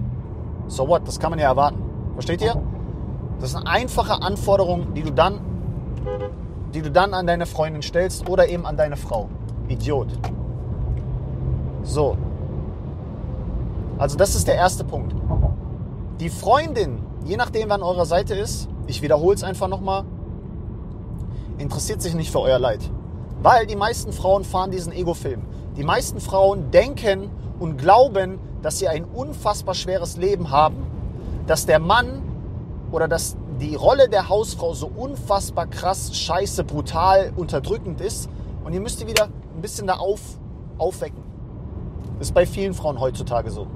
So 0.66 0.88
what? 0.88 1.06
Das 1.06 1.20
kann 1.20 1.30
man 1.30 1.38
ja 1.38 1.46
erwarten. 1.46 1.82
Versteht 2.14 2.42
ihr? 2.42 2.60
Das 3.40 3.50
ist 3.50 3.56
eine 3.56 3.68
einfache 3.68 4.20
Anforderung, 4.20 4.94
die 4.94 5.02
du 5.02 5.12
dann, 5.12 5.40
die 6.74 6.82
du 6.82 6.90
dann 6.90 7.14
an 7.14 7.26
deine 7.26 7.46
Freundin 7.46 7.82
stellst 7.82 8.28
oder 8.28 8.48
eben 8.48 8.66
an 8.66 8.76
deine 8.76 8.96
Frau. 8.96 9.28
Idiot. 9.68 10.08
So. 11.82 12.16
Also 13.98 14.16
das 14.16 14.34
ist 14.34 14.48
der 14.48 14.54
erste 14.54 14.84
Punkt. 14.84 15.14
Die 16.20 16.30
Freundin, 16.30 17.02
je 17.24 17.36
nachdem, 17.36 17.68
wer 17.68 17.76
an 17.76 17.82
eurer 17.82 18.06
Seite 18.06 18.34
ist, 18.34 18.68
ich 18.86 19.02
wiederhole 19.02 19.34
es 19.34 19.42
einfach 19.42 19.68
nochmal, 19.68 20.04
interessiert 21.58 22.02
sich 22.02 22.14
nicht 22.14 22.30
für 22.30 22.40
euer 22.40 22.58
Leid. 22.58 22.80
Weil 23.42 23.66
die 23.66 23.76
meisten 23.76 24.12
Frauen 24.12 24.44
fahren 24.44 24.70
diesen 24.70 24.92
Ego-Film. 24.92 25.42
Die 25.76 25.84
meisten 25.84 26.20
Frauen 26.20 26.70
denken 26.70 27.30
und 27.58 27.78
glauben, 27.78 28.38
dass 28.62 28.78
sie 28.78 28.88
ein 28.88 29.04
unfassbar 29.04 29.74
schweres 29.74 30.16
Leben 30.16 30.50
haben, 30.50 30.86
dass 31.46 31.66
der 31.66 31.78
Mann 31.78 32.22
oder 32.92 33.08
dass 33.08 33.36
die 33.60 33.74
Rolle 33.74 34.08
der 34.08 34.28
Hausfrau 34.28 34.74
so 34.74 34.90
unfassbar 34.94 35.66
krass, 35.66 36.16
scheiße, 36.16 36.64
brutal, 36.64 37.32
unterdrückend 37.36 38.00
ist. 38.00 38.28
Und 38.64 38.72
ihr 38.72 38.80
müsst 38.80 39.00
die 39.00 39.06
wieder 39.06 39.24
ein 39.24 39.62
bisschen 39.62 39.86
da 39.86 39.94
auf, 39.94 40.20
aufwecken. 40.78 41.29
Das 42.20 42.28
ist 42.28 42.34
bei 42.34 42.44
vielen 42.44 42.74
Frauen 42.74 43.00
heutzutage 43.00 43.50
so. 43.50 43.66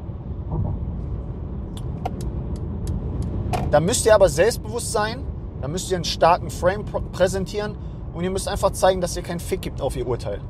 Da 3.70 3.80
müsst 3.80 4.04
ihr 4.04 4.14
aber 4.14 4.28
selbstbewusst 4.28 4.92
sein, 4.92 5.24
da 5.62 5.68
müsst 5.68 5.90
ihr 5.90 5.96
einen 5.96 6.04
starken 6.04 6.50
Frame 6.50 6.84
präsentieren 6.84 7.74
und 8.12 8.22
ihr 8.22 8.30
müsst 8.30 8.46
einfach 8.46 8.72
zeigen, 8.72 9.00
dass 9.00 9.16
ihr 9.16 9.22
keinen 9.22 9.40
Fick 9.40 9.62
gibt 9.62 9.80
auf 9.80 9.96
ihr 9.96 10.06
Urteil. 10.06 10.42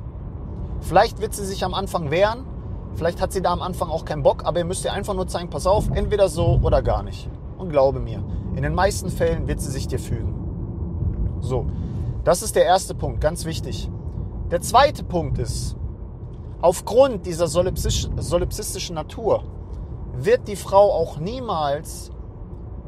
Vielleicht 0.80 1.20
wird 1.20 1.34
sie 1.34 1.44
sich 1.44 1.64
am 1.64 1.72
Anfang 1.72 2.10
wehren, 2.10 2.44
vielleicht 2.96 3.20
hat 3.20 3.32
sie 3.32 3.42
da 3.42 3.52
am 3.52 3.62
Anfang 3.62 3.90
auch 3.90 4.04
keinen 4.04 4.24
Bock, 4.24 4.44
aber 4.44 4.58
ihr 4.58 4.64
müsst 4.64 4.84
ihr 4.84 4.92
einfach 4.92 5.14
nur 5.14 5.28
zeigen, 5.28 5.48
pass 5.48 5.68
auf, 5.68 5.88
entweder 5.94 6.28
so 6.28 6.58
oder 6.64 6.82
gar 6.82 7.04
nicht. 7.04 7.30
Und 7.58 7.70
glaube 7.70 8.00
mir, 8.00 8.24
in 8.56 8.64
den 8.64 8.74
meisten 8.74 9.08
Fällen 9.08 9.46
wird 9.46 9.60
sie 9.60 9.70
sich 9.70 9.86
dir 9.86 10.00
fügen. 10.00 11.38
So, 11.40 11.66
das 12.24 12.42
ist 12.42 12.56
der 12.56 12.64
erste 12.64 12.96
Punkt, 12.96 13.20
ganz 13.20 13.44
wichtig. 13.44 13.88
Der 14.50 14.60
zweite 14.60 15.04
Punkt 15.04 15.38
ist, 15.38 15.76
aufgrund 16.64 17.26
dieser 17.26 17.46
solipsistischen 17.46 18.94
Natur 18.94 19.44
wird 20.14 20.48
die 20.48 20.56
Frau 20.56 20.92
auch 20.92 21.18
niemals 21.18 22.10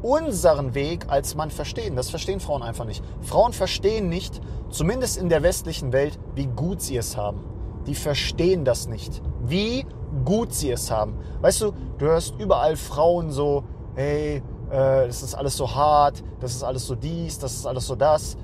unseren 0.01 0.73
Weg 0.73 1.05
als 1.09 1.35
Mann 1.35 1.51
verstehen. 1.51 1.95
Das 1.95 2.09
verstehen 2.09 2.39
Frauen 2.39 2.63
einfach 2.63 2.85
nicht. 2.85 3.03
Frauen 3.21 3.53
verstehen 3.53 4.09
nicht, 4.09 4.41
zumindest 4.71 5.17
in 5.17 5.29
der 5.29 5.43
westlichen 5.43 5.93
Welt, 5.93 6.17
wie 6.33 6.47
gut 6.47 6.81
sie 6.81 6.97
es 6.97 7.17
haben. 7.17 7.43
Die 7.85 7.93
verstehen 7.93 8.65
das 8.65 8.87
nicht, 8.87 9.21
wie 9.45 9.85
gut 10.25 10.55
sie 10.55 10.71
es 10.71 10.89
haben. 10.89 11.19
Weißt 11.41 11.61
du, 11.61 11.71
du 11.99 12.05
hörst 12.07 12.33
überall 12.39 12.77
Frauen 12.77 13.29
so, 13.29 13.63
hey, 13.93 14.41
äh, 14.71 15.05
das 15.05 15.21
ist 15.21 15.35
alles 15.35 15.55
so 15.55 15.75
hart, 15.75 16.23
das 16.39 16.55
ist 16.55 16.63
alles 16.63 16.87
so 16.87 16.95
dies, 16.95 17.37
das 17.37 17.53
ist 17.53 17.67
alles 17.67 17.85
so 17.85 17.95
das. 17.95 18.37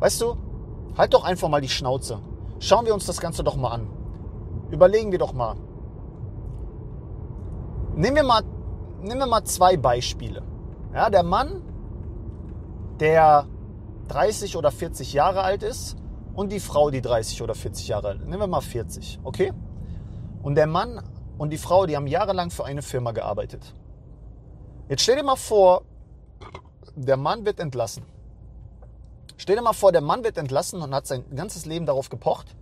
Weißt 0.00 0.20
du, 0.22 0.36
halt 0.98 1.14
doch 1.14 1.22
einfach 1.22 1.48
mal 1.48 1.60
die 1.60 1.68
Schnauze. 1.68 2.18
Schauen 2.58 2.84
wir 2.84 2.94
uns 2.94 3.06
das 3.06 3.20
Ganze 3.20 3.44
doch 3.44 3.54
mal 3.54 3.70
an. 3.70 4.01
Überlegen 4.72 5.12
wir 5.12 5.18
doch 5.18 5.34
mal. 5.34 5.54
Nehmen 7.94 8.16
wir 8.16 8.22
mal, 8.22 8.42
nehmen 9.00 9.20
wir 9.20 9.26
mal 9.26 9.44
zwei 9.44 9.76
Beispiele. 9.76 10.42
Ja, 10.94 11.10
der 11.10 11.22
Mann, 11.22 11.62
der 12.98 13.46
30 14.08 14.56
oder 14.56 14.70
40 14.70 15.12
Jahre 15.12 15.42
alt 15.42 15.62
ist 15.62 15.96
und 16.34 16.50
die 16.50 16.58
Frau, 16.58 16.90
die 16.90 17.02
30 17.02 17.42
oder 17.42 17.54
40 17.54 17.88
Jahre 17.88 18.08
alt 18.08 18.20
ist. 18.20 18.28
Nehmen 18.28 18.40
wir 18.40 18.46
mal 18.46 18.62
40, 18.62 19.20
okay? 19.22 19.52
Und 20.42 20.54
der 20.54 20.66
Mann 20.66 21.02
und 21.36 21.50
die 21.50 21.58
Frau, 21.58 21.84
die 21.84 21.94
haben 21.94 22.06
jahrelang 22.06 22.50
für 22.50 22.64
eine 22.64 22.80
Firma 22.80 23.12
gearbeitet. 23.12 23.74
Jetzt 24.88 25.02
stell 25.02 25.16
dir 25.16 25.22
mal 25.22 25.36
vor, 25.36 25.82
der 26.96 27.18
Mann 27.18 27.44
wird 27.44 27.60
entlassen. 27.60 28.04
Stell 29.36 29.56
dir 29.56 29.62
mal 29.62 29.74
vor, 29.74 29.92
der 29.92 30.00
Mann 30.00 30.24
wird 30.24 30.38
entlassen 30.38 30.80
und 30.80 30.94
hat 30.94 31.06
sein 31.06 31.24
ganzes 31.34 31.66
Leben 31.66 31.84
darauf 31.84 32.08
gepocht, 32.08 32.56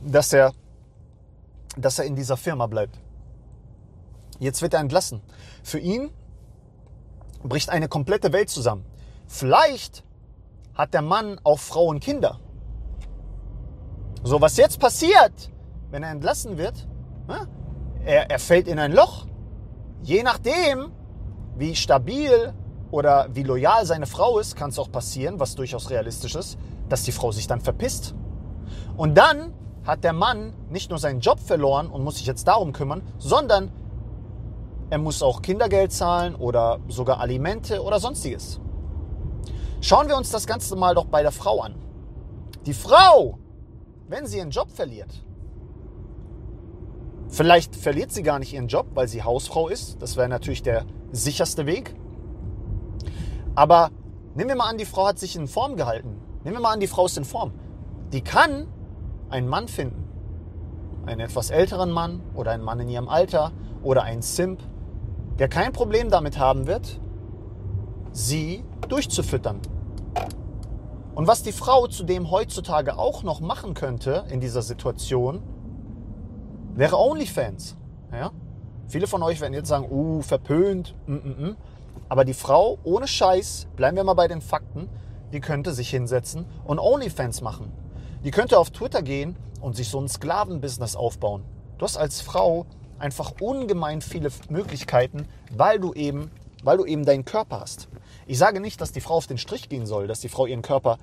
dass 0.00 0.32
er, 0.32 0.52
dass 1.76 1.98
er 1.98 2.04
in 2.04 2.16
dieser 2.16 2.36
Firma 2.36 2.66
bleibt. 2.66 2.98
Jetzt 4.38 4.62
wird 4.62 4.74
er 4.74 4.80
entlassen. 4.80 5.20
Für 5.62 5.78
ihn 5.78 6.10
bricht 7.42 7.70
eine 7.70 7.88
komplette 7.88 8.32
Welt 8.32 8.50
zusammen. 8.50 8.84
Vielleicht 9.26 10.04
hat 10.74 10.94
der 10.94 11.02
Mann 11.02 11.40
auch 11.44 11.58
Frau 11.58 11.86
und 11.86 12.00
Kinder. 12.00 12.38
So, 14.22 14.40
was 14.40 14.56
jetzt 14.56 14.80
passiert, 14.80 15.50
wenn 15.90 16.02
er 16.02 16.10
entlassen 16.10 16.58
wird, 16.58 16.88
ne? 17.26 17.48
er, 18.04 18.30
er 18.30 18.38
fällt 18.38 18.68
in 18.68 18.78
ein 18.78 18.92
Loch. 18.92 19.26
Je 20.02 20.22
nachdem, 20.22 20.92
wie 21.56 21.74
stabil 21.74 22.54
oder 22.90 23.28
wie 23.32 23.42
loyal 23.42 23.84
seine 23.86 24.06
Frau 24.06 24.38
ist, 24.38 24.56
kann 24.56 24.70
es 24.70 24.78
auch 24.78 24.90
passieren, 24.90 25.38
was 25.40 25.54
durchaus 25.54 25.90
realistisch 25.90 26.34
ist, 26.34 26.58
dass 26.88 27.02
die 27.02 27.12
Frau 27.12 27.32
sich 27.32 27.46
dann 27.46 27.60
verpisst. 27.60 28.14
Und 28.96 29.16
dann 29.16 29.52
hat 29.88 30.04
der 30.04 30.12
Mann 30.12 30.52
nicht 30.68 30.90
nur 30.90 30.98
seinen 30.98 31.20
Job 31.20 31.40
verloren 31.40 31.86
und 31.86 32.04
muss 32.04 32.16
sich 32.16 32.26
jetzt 32.26 32.46
darum 32.46 32.74
kümmern, 32.74 33.00
sondern 33.16 33.72
er 34.90 34.98
muss 34.98 35.22
auch 35.22 35.40
Kindergeld 35.40 35.92
zahlen 35.92 36.34
oder 36.34 36.78
sogar 36.88 37.20
Alimente 37.20 37.82
oder 37.82 37.98
sonstiges. 37.98 38.60
Schauen 39.80 40.08
wir 40.08 40.18
uns 40.18 40.30
das 40.30 40.46
Ganze 40.46 40.76
mal 40.76 40.94
doch 40.94 41.06
bei 41.06 41.22
der 41.22 41.32
Frau 41.32 41.60
an. 41.60 41.74
Die 42.66 42.74
Frau, 42.74 43.38
wenn 44.08 44.26
sie 44.26 44.36
ihren 44.36 44.50
Job 44.50 44.70
verliert, 44.70 45.24
vielleicht 47.30 47.74
verliert 47.74 48.12
sie 48.12 48.22
gar 48.22 48.38
nicht 48.38 48.52
ihren 48.52 48.68
Job, 48.68 48.88
weil 48.92 49.08
sie 49.08 49.22
Hausfrau 49.22 49.68
ist. 49.68 50.02
Das 50.02 50.18
wäre 50.18 50.28
natürlich 50.28 50.62
der 50.62 50.84
sicherste 51.12 51.64
Weg. 51.64 51.94
Aber 53.54 53.90
nehmen 54.34 54.50
wir 54.50 54.56
mal 54.56 54.68
an, 54.68 54.76
die 54.76 54.84
Frau 54.84 55.06
hat 55.06 55.18
sich 55.18 55.34
in 55.34 55.48
Form 55.48 55.76
gehalten. 55.76 56.20
Nehmen 56.44 56.56
wir 56.56 56.60
mal 56.60 56.74
an, 56.74 56.80
die 56.80 56.86
Frau 56.86 57.06
ist 57.06 57.16
in 57.16 57.24
Form. 57.24 57.52
Die 58.12 58.20
kann 58.20 58.66
einen 59.30 59.48
Mann 59.48 59.68
finden. 59.68 60.04
Einen 61.06 61.20
etwas 61.20 61.50
älteren 61.50 61.90
Mann 61.90 62.20
oder 62.34 62.52
einen 62.52 62.64
Mann 62.64 62.80
in 62.80 62.88
ihrem 62.88 63.08
Alter 63.08 63.52
oder 63.82 64.02
einen 64.02 64.22
Simp 64.22 64.60
der 65.38 65.48
kein 65.48 65.72
Problem 65.72 66.10
damit 66.10 66.38
haben 66.38 66.66
wird, 66.66 67.00
sie 68.12 68.64
durchzufüttern. 68.88 69.60
Und 71.14 71.26
was 71.26 71.42
die 71.42 71.52
Frau 71.52 71.86
zudem 71.86 72.30
heutzutage 72.30 72.98
auch 72.98 73.22
noch 73.22 73.40
machen 73.40 73.74
könnte 73.74 74.24
in 74.30 74.40
dieser 74.40 74.62
Situation, 74.62 75.42
wäre 76.74 76.96
OnlyFans. 76.96 77.76
Ja? 78.12 78.30
Viele 78.86 79.06
von 79.06 79.22
euch 79.22 79.40
werden 79.40 79.54
jetzt 79.54 79.68
sagen, 79.68 79.90
uh, 79.90 80.22
verpönt. 80.22 80.94
Mm 81.06 81.14
-mm 81.14 81.36
-mm. 81.36 81.56
Aber 82.08 82.24
die 82.24 82.34
Frau, 82.34 82.78
ohne 82.84 83.06
Scheiß, 83.06 83.66
bleiben 83.76 83.96
wir 83.96 84.04
mal 84.04 84.14
bei 84.14 84.28
den 84.28 84.40
Fakten, 84.40 84.88
die 85.32 85.40
könnte 85.40 85.72
sich 85.72 85.90
hinsetzen 85.90 86.46
und 86.64 86.78
OnlyFans 86.78 87.42
machen. 87.42 87.72
Die 88.24 88.32
könnte 88.32 88.58
auf 88.58 88.70
Twitter 88.70 89.02
gehen 89.02 89.36
und 89.60 89.76
sich 89.76 89.88
so 89.88 90.00
ein 90.00 90.08
Sklavenbusiness 90.08 90.96
aufbauen. 90.96 91.44
Du 91.78 91.84
hast 91.84 91.96
als 91.96 92.20
Frau 92.20 92.66
einfach 92.98 93.34
ungemein 93.40 94.00
viele 94.00 94.30
Möglichkeiten, 94.48 95.28
weil 95.52 95.78
du 95.78 95.92
eben, 95.92 96.30
weil 96.64 96.78
du 96.78 96.84
eben 96.84 97.04
deinen 97.04 97.24
Körper 97.24 97.60
hast. 97.60 97.88
Ich 98.26 98.38
sage 98.38 98.60
nicht, 98.60 98.80
dass 98.80 98.90
die 98.90 99.00
Frau 99.00 99.14
auf 99.14 99.28
den 99.28 99.38
Strich 99.38 99.68
gehen 99.68 99.86
soll, 99.86 100.08
dass 100.08 100.18
die 100.18 100.28
Frau 100.28 100.46
ihren 100.46 100.62
Körper 100.62 100.98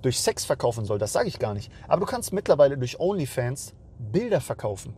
durch 0.00 0.20
Sex 0.20 0.46
verkaufen 0.46 0.86
soll. 0.86 0.98
Das 0.98 1.12
sage 1.12 1.28
ich 1.28 1.38
gar 1.38 1.52
nicht. 1.52 1.70
Aber 1.86 2.00
du 2.00 2.06
kannst 2.06 2.32
mittlerweile 2.32 2.78
durch 2.78 2.98
OnlyFans 2.98 3.74
Bilder 3.98 4.40
verkaufen 4.40 4.94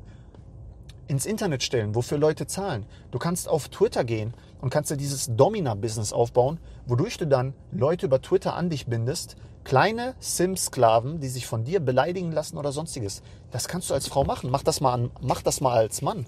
ins 1.11 1.27
Internet 1.27 1.65
stellen, 1.65 1.97
wofür 1.97 2.19
Leute 2.19 2.47
zahlen. 2.47 2.87
Du 3.11 3.19
kannst 3.19 3.49
auf 3.49 3.69
Twitter 3.69 4.05
gehen 4.05 4.33
und 4.61 4.71
kannst 4.71 4.93
dir 4.93 4.97
dieses 4.97 5.35
Domina-Business 5.35 6.13
aufbauen, 6.13 6.61
wodurch 6.87 7.17
du 7.17 7.27
dann 7.27 7.53
Leute 7.73 8.07
über 8.07 8.23
Twitter 8.23 8.55
an 8.55 8.71
dich 8.71 8.87
bindest, 8.87 9.35
kleine 9.65 10.15
Sim-Sklaven, 10.21 11.21
die 11.21 11.29
sich 11.29 11.47
von 11.47 11.65
dir 11.65 11.81
beleidigen 11.81 12.33
lassen 12.33 12.57
oder 12.57 12.73
sonstiges. 12.73 13.23
Das 13.51 13.69
kannst 13.69 13.91
du 13.91 13.95
als 13.95 14.09
Frau 14.09 14.25
machen. 14.25 14.51
Mach 14.51 14.63
das 14.63 14.81
mal, 14.81 14.93
an, 14.93 15.11
mach 15.21 15.43
das 15.43 15.61
mal 15.61 15.77
als 15.77 16.03
Mann. 16.03 16.27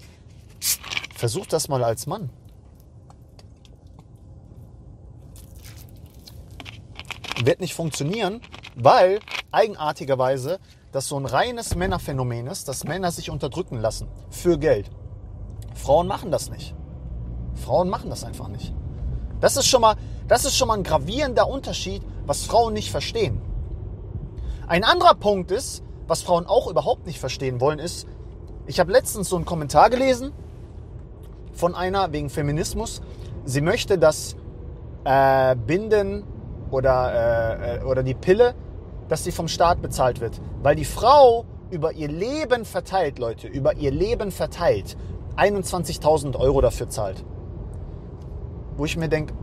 Versuch 1.15 1.47
das 1.47 1.69
mal 1.69 1.83
als 1.83 2.07
Mann. 2.07 2.31
Wird 7.45 7.61
nicht 7.61 7.75
funktionieren, 7.75 8.41
weil 8.77 9.21
eigenartigerweise 9.51 10.61
das 10.93 11.09
so 11.09 11.19
ein 11.19 11.27
reines 11.27 11.75
Männerphänomen 11.75 12.47
ist, 12.47 12.69
dass 12.69 12.85
Männer 12.85 13.11
sich 13.11 13.31
unterdrücken 13.31 13.79
lassen 13.79 14.09
für 14.31 14.59
Geld. 14.59 14.91
Frauen 15.75 16.07
machen 16.07 16.31
das 16.31 16.51
nicht. 16.51 16.75
Frauen 17.55 17.89
machen 17.89 18.11
das 18.11 18.25
einfach 18.25 18.49
nicht. 18.49 18.73
Das 19.41 19.57
ist 19.57 19.67
schon 19.67 19.81
mal, 19.81 19.97
das 20.29 20.45
ist 20.45 20.57
schon 20.57 20.69
mal 20.69 20.77
ein 20.77 20.85
gravierender 20.85 21.49
Unterschied, 21.49 22.03
was 22.27 22.45
Frauen 22.45 22.75
nicht 22.75 22.91
verstehen. 22.91 23.41
Ein 24.67 24.85
anderer 24.85 25.15
Punkt 25.15 25.51
ist, 25.51 25.83
was 26.07 26.23
Frauen 26.23 26.47
auch 26.47 26.71
überhaupt 26.71 27.07
nicht 27.07 27.19
verstehen 27.19 27.61
wollen, 27.61 27.79
ist, 27.79 28.07
ich 28.67 28.81
habe 28.81 28.93
letztens 28.93 29.29
so 29.29 29.37
einen 29.37 29.45
Kommentar 29.45 29.91
gelesen 29.91 30.33
von 31.53 31.75
einer 31.75 32.13
wegen 32.13 32.31
Feminismus. 32.31 33.03
Sie 33.45 33.61
möchte, 33.61 33.99
dass 33.99 34.37
äh, 35.05 35.57
Binden 35.57 36.25
oder, 36.71 37.13
äh, 37.13 37.77
äh 37.79 37.85
oder 37.85 38.03
die 38.03 38.15
Pille 38.15 38.55
dass 39.13 39.25
sie 39.25 39.33
vom 39.33 39.47
Staat 39.47 39.83
bezahlt 39.83 40.23
wird. 40.23 40.41
Weil 40.63 40.75
die 40.75 40.87
Frau 40.87 41.45
über 41.71 41.93
ihr 41.93 42.09
Leben 42.09 42.65
verteilt, 42.65 43.19
Leute, 43.19 43.47
über 43.47 43.77
ihr 43.77 43.91
Leben 43.91 44.31
verteilt, 44.31 44.97
21.000 45.37 46.35
Euro 46.37 46.63
dafür 46.63 46.89
zahlt. 46.89 47.23
Wo 48.79 48.87
ich 48.87 48.97
mir 48.97 49.11
denke, 49.11 49.35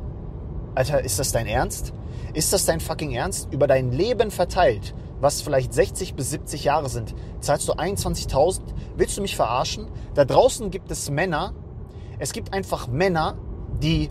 Alter, 0.76 1.04
ist 1.04 1.20
das 1.20 1.32
dein 1.32 1.48
Ernst? 1.48 1.94
Ist 2.34 2.54
das 2.54 2.66
dein 2.66 2.80
fucking 2.80 3.12
Ernst? 3.12 3.52
Über 3.52 3.68
dein 3.68 3.92
Leben 3.92 4.32
verteilt, 4.32 4.94
was 5.20 5.42
vielleicht 5.42 5.74
60 5.74 6.16
bis 6.16 6.30
70 6.30 6.64
Jahre 6.64 6.90
sind, 6.90 7.16
zahlst 7.40 7.68
du 7.68 7.74
21.000? 7.74 8.62
Willst 8.96 9.18
du 9.18 9.22
mich 9.22 9.36
verarschen? 9.36 9.88
Da 10.14 10.26
draußen 10.26 10.72
gibt 10.72 10.92
es 10.92 11.10
Männer, 11.10 11.54
es 12.20 12.34
gibt 12.34 12.54
einfach 12.54 12.88
Männer, 12.88 13.38
die 13.82 14.10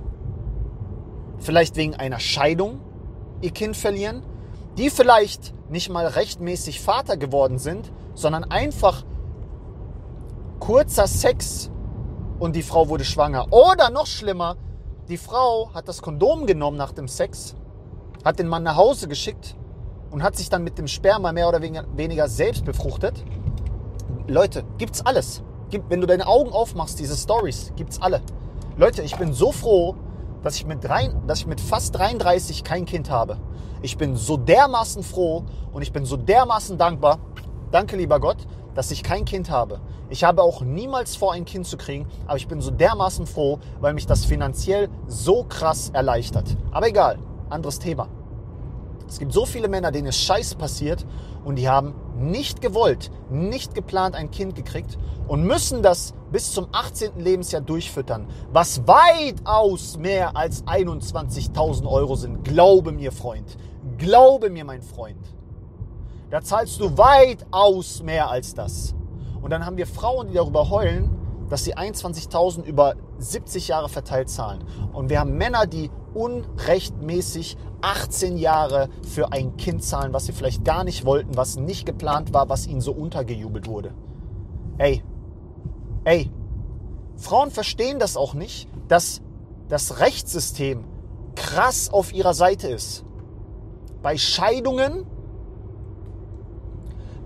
vielleicht 1.39 1.77
wegen 1.77 1.95
einer 1.95 2.19
Scheidung 2.19 2.81
ihr 3.41 3.51
Kind 3.51 3.77
verlieren, 3.77 4.23
die 4.77 4.91
vielleicht 4.91 5.55
nicht 5.71 5.91
mal 5.91 6.07
rechtmäßig 6.07 6.81
Vater 6.81 7.17
geworden 7.17 7.59
sind, 7.59 7.93
sondern 8.15 8.45
einfach 8.45 9.05
kurzer 10.59 11.07
Sex 11.07 11.71
und 12.39 12.57
die 12.57 12.63
Frau 12.63 12.89
wurde 12.89 13.05
schwanger. 13.05 13.53
Oder 13.53 13.91
noch 13.91 14.07
schlimmer, 14.07 14.57
die 15.09 15.17
Frau 15.17 15.71
hat 15.73 15.89
das 15.89 16.03
Kondom 16.03 16.47
genommen 16.47 16.77
nach 16.77 16.93
dem 16.93 17.09
Sex, 17.09 17.55
hat 18.25 18.39
den 18.39 18.47
Mann 18.47 18.63
nach 18.63 18.77
Hause 18.77 19.09
geschickt 19.09 19.57
und 20.11 20.23
hat 20.23 20.37
sich 20.37 20.51
dann 20.51 20.65
mit 20.65 20.77
dem 20.77 20.87
Sperma 20.87 21.33
mehr 21.33 21.49
oder 21.49 21.63
weniger 21.63 22.29
selbst 22.29 22.65
befruchtet. 22.65 23.25
Leute, 24.27 24.65
gibt's 24.77 25.05
alles. 25.05 25.43
Wenn 25.89 26.01
du 26.01 26.07
deine 26.07 26.27
Augen 26.27 26.53
aufmachst, 26.53 26.99
diese 26.99 27.17
Stories, 27.17 27.73
gibt's 27.77 28.01
alle. 28.01 28.21
Leute, 28.77 29.03
ich 29.03 29.17
bin 29.17 29.33
so 29.33 29.51
froh, 29.51 29.95
dass 30.43 30.57
ich 30.57 30.67
mit, 30.67 30.85
drei, 30.85 31.11
dass 31.27 31.41
ich 31.41 31.47
mit 31.47 31.61
fast 31.61 31.97
33 31.97 32.63
kein 32.63 32.85
Kind 32.85 33.11
habe. 33.11 33.39
Ich 33.81 33.97
bin 33.97 34.17
so 34.17 34.37
dermaßen 34.37 35.03
froh 35.03 35.45
und 35.73 35.83
ich 35.83 35.93
bin 35.93 36.05
so 36.05 36.17
dermaßen 36.17 36.77
dankbar, 36.77 37.19
danke 37.71 37.97
lieber 37.97 38.21
Gott, 38.21 38.39
dass 38.75 38.91
ich 38.91 39.03
kein 39.03 39.25
Kind 39.25 39.51
habe. 39.51 39.81
Ich 40.11 40.25
habe 40.25 40.43
auch 40.43 40.63
niemals 40.63 41.17
vor, 41.17 41.33
ein 41.35 41.45
Kind 41.45 41.67
zu 41.67 41.77
kriegen, 41.77 42.07
aber 42.27 42.39
ich 42.39 42.49
bin 42.49 42.63
so 42.63 42.71
dermaßen 42.71 43.27
froh, 43.27 43.59
weil 43.81 43.93
mich 43.93 44.07
das 44.07 44.25
finanziell 44.25 44.89
so 45.07 45.45
krass 45.45 45.91
erleichtert. 45.93 46.57
Aber 46.71 46.89
egal, 46.89 47.19
anderes 47.51 47.79
Thema. 47.79 48.09
Es 49.07 49.19
gibt 49.19 49.33
so 49.33 49.47
viele 49.47 49.69
Männer, 49.69 49.91
denen 49.91 50.09
es 50.09 50.19
scheiß 50.21 50.55
passiert 50.55 51.05
und 51.45 51.57
die 51.57 51.69
haben 51.69 51.95
nicht 52.17 52.61
gewollt, 52.61 53.11
nicht 53.31 53.75
geplant 53.75 54.15
ein 54.15 54.31
Kind 54.31 54.55
gekriegt 54.55 54.99
und 55.27 55.45
müssen 55.45 55.83
das 55.83 56.15
bis 56.33 56.53
zum 56.53 56.69
18. 56.73 57.19
Lebensjahr 57.19 57.63
durchfüttern, 57.63 58.27
was 58.53 58.87
weitaus 58.87 59.99
mehr 59.99 60.37
als 60.37 60.65
21.000 60.65 61.87
Euro 61.87 62.17
sind. 62.17 62.45
Glaube 62.45 62.93
mir, 62.93 63.13
Freund. 63.13 63.57
Glaube 63.97 64.51
mir, 64.51 64.65
mein 64.65 64.83
Freund. 64.83 65.21
Da 66.31 66.43
zahlst 66.43 66.79
du 66.81 66.97
weitaus 66.99 68.03
mehr 68.03 68.31
als 68.31 68.55
das. 68.55 68.95
Und 69.43 69.51
dann 69.51 69.65
haben 69.65 69.77
wir 69.77 69.87
Frauen, 69.87 70.29
die 70.29 70.35
darüber 70.35 70.71
heulen, 70.71 71.11
dass 71.49 71.65
sie 71.65 71.77
21.000 71.77 72.65
über 72.65 72.95
70 73.19 73.69
Jahre 73.69 73.89
verteilt 73.89 74.29
zahlen. 74.29 74.65
Und 74.93 75.09
wir 75.09 75.21
haben 75.21 75.37
Männer, 75.37 75.67
die 75.67 75.91
unrechtmäßig 76.15 77.57
18 77.81 78.37
Jahre 78.37 78.89
für 79.03 79.33
ein 79.33 79.57
Kind 79.57 79.83
zahlen, 79.83 80.13
was 80.13 80.27
sie 80.27 80.33
vielleicht 80.33 80.65
gar 80.65 80.85
nicht 80.85 81.05
wollten, 81.05 81.37
was 81.37 81.57
nicht 81.57 81.87
geplant 81.87 82.35
war, 82.35 82.49
was 82.49 82.67
ihnen 82.67 82.81
so 82.81 82.93
untergejubelt 82.93 83.67
wurde. 83.69 83.95
Ey, 84.79 85.03
ey, 86.05 86.31
Frauen 87.17 87.51
verstehen 87.51 87.99
das 87.99 88.17
auch 88.17 88.35
nicht, 88.35 88.69
dass 88.89 89.23
das 89.69 90.01
Rechtssystem 90.01 90.85
krass 91.35 91.93
auf 91.93 92.13
ihrer 92.13 92.35
Seite 92.35 92.69
ist. 92.69 93.05
Bei 94.03 94.17
Scheidungen, 94.17 95.07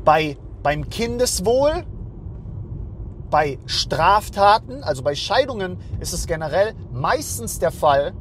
bei, 0.05 0.37
beim 0.62 0.88
Kindeswohl, 0.88 1.85
bei 3.33 3.59
Straftaten, 3.64 4.85
also 4.85 5.03
bei 5.03 5.14
Scheidungen 5.14 5.79
ist 6.01 6.12
es 6.12 6.27
generell 6.27 6.75
meistens 6.92 7.59
der 7.59 7.73
Fall 7.73 8.12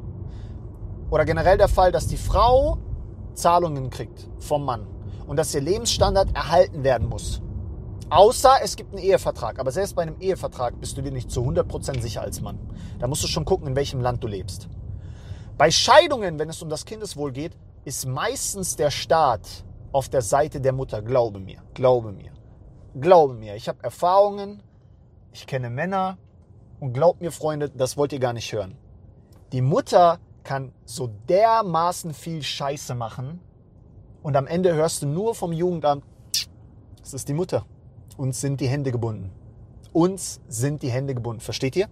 oder 1.10 1.26
generell 1.26 1.58
der 1.58 1.68
Fall, 1.68 1.92
dass 1.92 2.06
die 2.06 2.16
Frau 2.16 2.78
Zahlungen 3.34 3.90
kriegt 3.90 4.30
vom 4.38 4.64
Mann 4.64 4.86
und 5.26 5.36
dass 5.36 5.54
ihr 5.54 5.60
Lebensstandard 5.60 6.34
erhalten 6.34 6.82
werden 6.82 7.08
muss. 7.08 7.42
Außer 8.08 8.54
es 8.62 8.74
gibt 8.74 8.94
einen 8.94 9.02
Ehevertrag. 9.02 9.58
Aber 9.58 9.70
selbst 9.70 9.94
bei 9.94 10.02
einem 10.02 10.18
Ehevertrag 10.18 10.80
bist 10.80 10.96
du 10.96 11.02
dir 11.02 11.12
nicht 11.12 11.30
zu 11.30 11.42
100% 11.42 12.00
sicher 12.00 12.22
als 12.22 12.40
Mann. 12.40 12.58
Da 12.98 13.06
musst 13.06 13.22
du 13.22 13.28
schon 13.28 13.44
gucken, 13.44 13.68
in 13.68 13.76
welchem 13.76 14.00
Land 14.00 14.24
du 14.24 14.28
lebst. 14.28 14.68
Bei 15.58 15.70
Scheidungen, 15.70 16.38
wenn 16.38 16.48
es 16.48 16.62
um 16.62 16.70
das 16.70 16.86
Kindeswohl 16.86 17.32
geht, 17.32 17.52
ist 17.84 18.06
meistens 18.06 18.76
der 18.76 18.90
Staat 18.90 19.46
auf 19.92 20.08
der 20.08 20.22
Seite 20.22 20.60
der 20.60 20.72
Mutter. 20.72 21.02
Glaube 21.02 21.38
mir, 21.38 21.58
glaube 21.74 22.12
mir, 22.12 22.32
glaube 22.98 23.34
mir. 23.34 23.56
Ich 23.56 23.68
habe 23.68 23.82
Erfahrungen 23.82 24.62
ich 25.32 25.46
kenne 25.46 25.70
Männer 25.70 26.18
und 26.80 26.92
glaubt 26.92 27.20
mir, 27.20 27.32
Freunde, 27.32 27.70
das 27.70 27.96
wollt 27.96 28.12
ihr 28.12 28.20
gar 28.20 28.32
nicht 28.32 28.52
hören. 28.52 28.76
Die 29.52 29.62
Mutter 29.62 30.18
kann 30.44 30.72
so 30.84 31.10
dermaßen 31.28 32.14
viel 32.14 32.42
Scheiße 32.42 32.94
machen 32.94 33.40
und 34.22 34.36
am 34.36 34.46
Ende 34.46 34.74
hörst 34.74 35.02
du 35.02 35.06
nur 35.06 35.34
vom 35.34 35.52
Jugendamt, 35.52 36.04
es 37.02 37.14
ist 37.14 37.28
die 37.28 37.34
Mutter. 37.34 37.66
Uns 38.16 38.40
sind 38.40 38.60
die 38.60 38.68
Hände 38.68 38.92
gebunden. 38.92 39.32
Uns 39.92 40.40
sind 40.48 40.82
die 40.82 40.90
Hände 40.90 41.14
gebunden. 41.14 41.40
Versteht 41.40 41.76
ihr? 41.76 41.88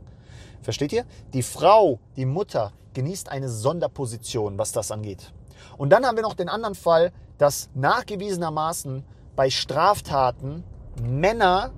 Versteht 0.63 0.93
ihr? 0.93 1.05
Die 1.33 1.43
Frau, 1.43 1.99
die 2.17 2.27
Mutter, 2.27 2.73
genießt 2.95 3.29
eine 3.31 3.49
Sonderposition, 3.49 4.59
was 4.59 4.73
das 4.73 4.91
angeht. 4.91 5.33
Und 5.77 5.91
dann 5.91 6.05
haben 6.05 6.17
wir 6.17 6.23
noch 6.23 6.35
den 6.35 6.49
anderen 6.49 6.75
Fall, 6.75 7.13
dass 7.39 7.71
nachgewiesenermaßen 7.75 9.05
bei 9.35 9.51
Straftaten 9.51 10.65
Männer 11.03 11.73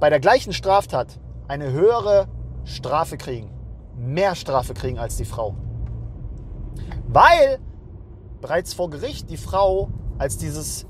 bei 0.00 0.10
der 0.10 0.20
gleichen 0.20 0.52
Straftat 0.52 1.18
eine 1.48 1.72
höhere 1.72 2.28
Strafe 2.64 3.16
kriegen, 3.16 3.50
mehr 3.96 4.34
Strafe 4.34 4.74
kriegen 4.74 4.98
als 4.98 5.16
die 5.16 5.24
Frau. 5.24 5.54
Weil 7.08 7.58
bereits 8.40 8.74
vor 8.74 8.90
Gericht 8.90 9.30
die 9.30 9.36
Frau 9.36 9.88
als 10.18 10.36
dieses 10.36 10.86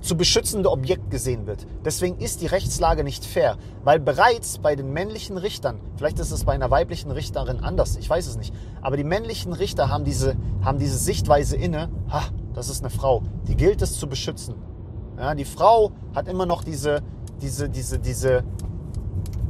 zu 0.00 0.16
beschützende 0.16 0.70
Objekt 0.70 1.10
gesehen 1.10 1.46
wird. 1.46 1.66
Deswegen 1.84 2.18
ist 2.18 2.40
die 2.40 2.46
Rechtslage 2.46 3.04
nicht 3.04 3.24
fair, 3.24 3.58
weil 3.84 4.00
bereits 4.00 4.58
bei 4.58 4.74
den 4.74 4.92
männlichen 4.92 5.36
Richtern, 5.36 5.78
vielleicht 5.96 6.18
ist 6.18 6.30
es 6.30 6.44
bei 6.44 6.52
einer 6.52 6.70
weiblichen 6.70 7.10
Richterin 7.10 7.60
anders, 7.60 7.96
ich 7.96 8.08
weiß 8.08 8.26
es 8.26 8.38
nicht, 8.38 8.54
aber 8.80 8.96
die 8.96 9.04
männlichen 9.04 9.52
Richter 9.52 9.90
haben 9.90 10.04
diese, 10.04 10.36
haben 10.62 10.78
diese 10.78 10.96
Sichtweise 10.96 11.56
inne, 11.56 11.90
ha, 12.10 12.22
das 12.54 12.70
ist 12.70 12.80
eine 12.80 12.90
Frau. 12.90 13.22
Die 13.46 13.56
gilt 13.56 13.82
es 13.82 13.98
zu 13.98 14.08
beschützen. 14.08 14.54
Ja, 15.18 15.34
die 15.34 15.44
Frau 15.44 15.92
hat 16.14 16.28
immer 16.28 16.46
noch 16.46 16.64
diese, 16.64 17.02
diese, 17.40 17.68
diese, 17.68 17.98
diese, 17.98 18.44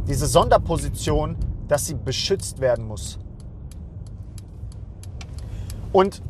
diese 0.06 0.26
Sonderposition, 0.26 1.36
dass 1.68 1.86
sie 1.86 1.94
beschützt 1.94 2.60
werden 2.60 2.86
muss. 2.86 3.18
Und 5.92 6.22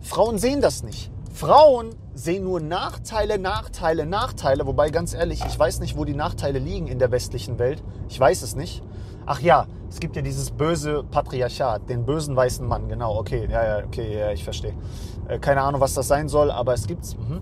Frauen 0.00 0.38
sehen 0.38 0.60
das 0.60 0.82
nicht. 0.82 1.10
Frauen 1.32 1.90
sehen 2.14 2.44
nur 2.44 2.60
Nachteile, 2.60 3.38
Nachteile, 3.38 4.06
Nachteile. 4.06 4.66
Wobei 4.66 4.90
ganz 4.90 5.14
ehrlich, 5.14 5.42
ich 5.46 5.58
weiß 5.58 5.80
nicht, 5.80 5.96
wo 5.96 6.04
die 6.04 6.14
Nachteile 6.14 6.58
liegen 6.58 6.86
in 6.86 6.98
der 6.98 7.10
westlichen 7.10 7.58
Welt. 7.58 7.82
Ich 8.08 8.18
weiß 8.18 8.42
es 8.42 8.54
nicht. 8.54 8.82
Ach 9.26 9.40
ja, 9.40 9.66
es 9.88 10.00
gibt 10.00 10.16
ja 10.16 10.22
dieses 10.22 10.50
böse 10.50 11.02
Patriarchat, 11.10 11.88
den 11.88 12.04
bösen 12.04 12.36
weißen 12.36 12.66
Mann. 12.66 12.88
Genau, 12.88 13.16
okay, 13.16 13.48
ja, 13.50 13.78
ja, 13.78 13.84
okay, 13.84 14.18
ja, 14.18 14.32
ich 14.32 14.44
verstehe. 14.44 14.74
Äh, 15.28 15.38
keine 15.38 15.62
Ahnung, 15.62 15.80
was 15.80 15.94
das 15.94 16.08
sein 16.08 16.28
soll, 16.28 16.50
aber 16.50 16.74
es 16.74 16.86
gibt's. 16.86 17.16
Mhm. 17.16 17.40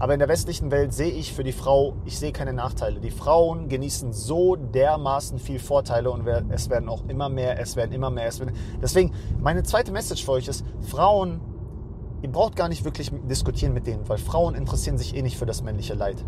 Aber 0.00 0.14
in 0.14 0.18
der 0.18 0.28
westlichen 0.28 0.70
Welt 0.70 0.94
sehe 0.94 1.10
ich 1.10 1.34
für 1.34 1.44
die 1.44 1.52
Frau, 1.52 1.92
ich 2.06 2.18
sehe 2.18 2.32
keine 2.32 2.54
Nachteile. 2.54 3.00
Die 3.00 3.10
Frauen 3.10 3.68
genießen 3.68 4.14
so 4.14 4.56
dermaßen 4.56 5.38
viel 5.38 5.58
Vorteile 5.58 6.10
und 6.10 6.26
es 6.48 6.70
werden 6.70 6.88
auch 6.88 7.04
immer 7.06 7.28
mehr, 7.28 7.60
es 7.60 7.76
werden 7.76 7.92
immer 7.92 8.08
mehr. 8.08 8.26
Es 8.26 8.40
werden 8.40 8.54
Deswegen, 8.80 9.12
meine 9.40 9.62
zweite 9.62 9.92
Message 9.92 10.24
für 10.24 10.32
euch 10.32 10.48
ist, 10.48 10.64
Frauen, 10.80 11.42
ihr 12.22 12.32
braucht 12.32 12.56
gar 12.56 12.70
nicht 12.70 12.82
wirklich 12.86 13.12
diskutieren 13.28 13.74
mit 13.74 13.86
denen, 13.86 14.08
weil 14.08 14.16
Frauen 14.16 14.54
interessieren 14.54 14.96
sich 14.96 15.14
eh 15.14 15.20
nicht 15.20 15.36
für 15.36 15.46
das 15.46 15.62
männliche 15.62 15.92
Leid. 15.92 16.24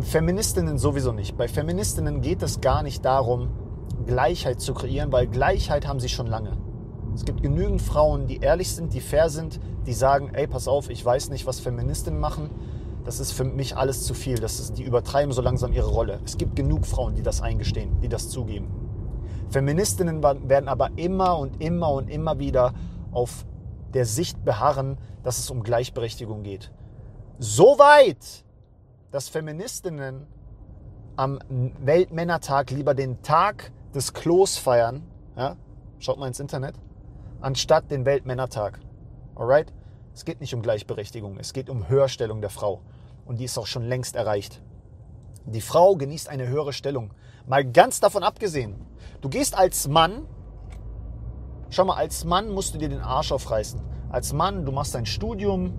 Feministinnen 0.00 0.78
sowieso 0.78 1.12
nicht. 1.12 1.36
Bei 1.36 1.48
Feministinnen 1.48 2.22
geht 2.22 2.42
es 2.42 2.62
gar 2.62 2.82
nicht 2.82 3.04
darum, 3.04 3.50
Gleichheit 4.06 4.62
zu 4.62 4.72
kreieren, 4.72 5.12
weil 5.12 5.26
Gleichheit 5.26 5.86
haben 5.86 6.00
sie 6.00 6.08
schon 6.08 6.28
lange. 6.28 6.56
Es 7.14 7.24
gibt 7.24 7.42
genügend 7.42 7.80
Frauen, 7.80 8.26
die 8.26 8.38
ehrlich 8.38 8.74
sind, 8.74 8.92
die 8.92 9.00
fair 9.00 9.28
sind, 9.28 9.60
die 9.86 9.92
sagen, 9.92 10.30
ey, 10.34 10.46
pass 10.46 10.66
auf, 10.66 10.90
ich 10.90 11.04
weiß 11.04 11.30
nicht, 11.30 11.46
was 11.46 11.60
Feministinnen 11.60 12.18
machen. 12.18 12.50
Das 13.04 13.20
ist 13.20 13.32
für 13.32 13.44
mich 13.44 13.76
alles 13.76 14.04
zu 14.04 14.14
viel. 14.14 14.38
Das 14.38 14.58
ist, 14.58 14.78
die 14.78 14.82
übertreiben 14.82 15.32
so 15.32 15.42
langsam 15.42 15.72
ihre 15.72 15.88
Rolle. 15.88 16.20
Es 16.24 16.38
gibt 16.38 16.56
genug 16.56 16.86
Frauen, 16.86 17.14
die 17.14 17.22
das 17.22 17.40
eingestehen, 17.40 18.00
die 18.00 18.08
das 18.08 18.30
zugeben. 18.30 18.68
Feministinnen 19.50 20.22
werden 20.22 20.68
aber 20.68 20.90
immer 20.96 21.38
und 21.38 21.62
immer 21.62 21.92
und 21.92 22.08
immer 22.08 22.38
wieder 22.38 22.72
auf 23.12 23.46
der 23.92 24.06
Sicht 24.06 24.44
beharren, 24.44 24.98
dass 25.22 25.38
es 25.38 25.50
um 25.50 25.62
Gleichberechtigung 25.62 26.42
geht. 26.42 26.72
So 27.38 27.78
weit, 27.78 28.44
dass 29.12 29.28
Feministinnen 29.28 30.26
am 31.14 31.38
Weltmännertag 31.78 32.72
lieber 32.72 32.94
den 32.94 33.22
Tag 33.22 33.70
des 33.94 34.12
Klos 34.12 34.56
feiern, 34.56 35.04
ja, 35.36 35.56
schaut 36.00 36.18
mal 36.18 36.26
ins 36.26 36.40
Internet, 36.40 36.74
anstatt 37.44 37.90
den 37.90 38.06
Weltmännertag. 38.06 38.80
Alright? 39.34 39.72
Es 40.14 40.24
geht 40.24 40.40
nicht 40.40 40.54
um 40.54 40.62
Gleichberechtigung, 40.62 41.38
es 41.38 41.52
geht 41.52 41.68
um 41.68 41.88
Höherstellung 41.88 42.40
der 42.40 42.50
Frau. 42.50 42.80
Und 43.26 43.38
die 43.38 43.44
ist 43.44 43.58
auch 43.58 43.66
schon 43.66 43.84
längst 43.84 44.16
erreicht. 44.16 44.62
Die 45.44 45.60
Frau 45.60 45.96
genießt 45.96 46.28
eine 46.28 46.48
höhere 46.48 46.72
Stellung. 46.72 47.12
Mal 47.46 47.64
ganz 47.64 48.00
davon 48.00 48.22
abgesehen. 48.22 48.76
Du 49.20 49.28
gehst 49.28 49.58
als 49.58 49.88
Mann, 49.88 50.26
schau 51.68 51.84
mal, 51.84 51.96
als 51.96 52.24
Mann 52.24 52.50
musst 52.50 52.74
du 52.74 52.78
dir 52.78 52.88
den 52.88 53.00
Arsch 53.00 53.32
aufreißen. 53.32 53.80
Als 54.08 54.32
Mann, 54.32 54.64
du 54.64 54.72
machst 54.72 54.94
dein 54.94 55.04
Studium, 55.04 55.78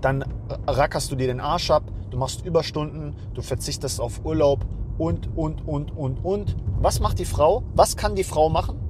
dann 0.00 0.24
rackerst 0.66 1.12
du 1.12 1.16
dir 1.16 1.28
den 1.28 1.40
Arsch 1.40 1.70
ab, 1.70 1.84
du 2.10 2.16
machst 2.16 2.44
Überstunden, 2.44 3.14
du 3.34 3.42
verzichtest 3.42 4.00
auf 4.00 4.24
Urlaub 4.24 4.66
und, 4.96 5.36
und, 5.36 5.66
und, 5.68 5.96
und, 5.96 6.24
und. 6.24 6.56
Was 6.80 6.98
macht 6.98 7.20
die 7.20 7.24
Frau? 7.24 7.62
Was 7.74 7.96
kann 7.96 8.16
die 8.16 8.24
Frau 8.24 8.48
machen? 8.48 8.87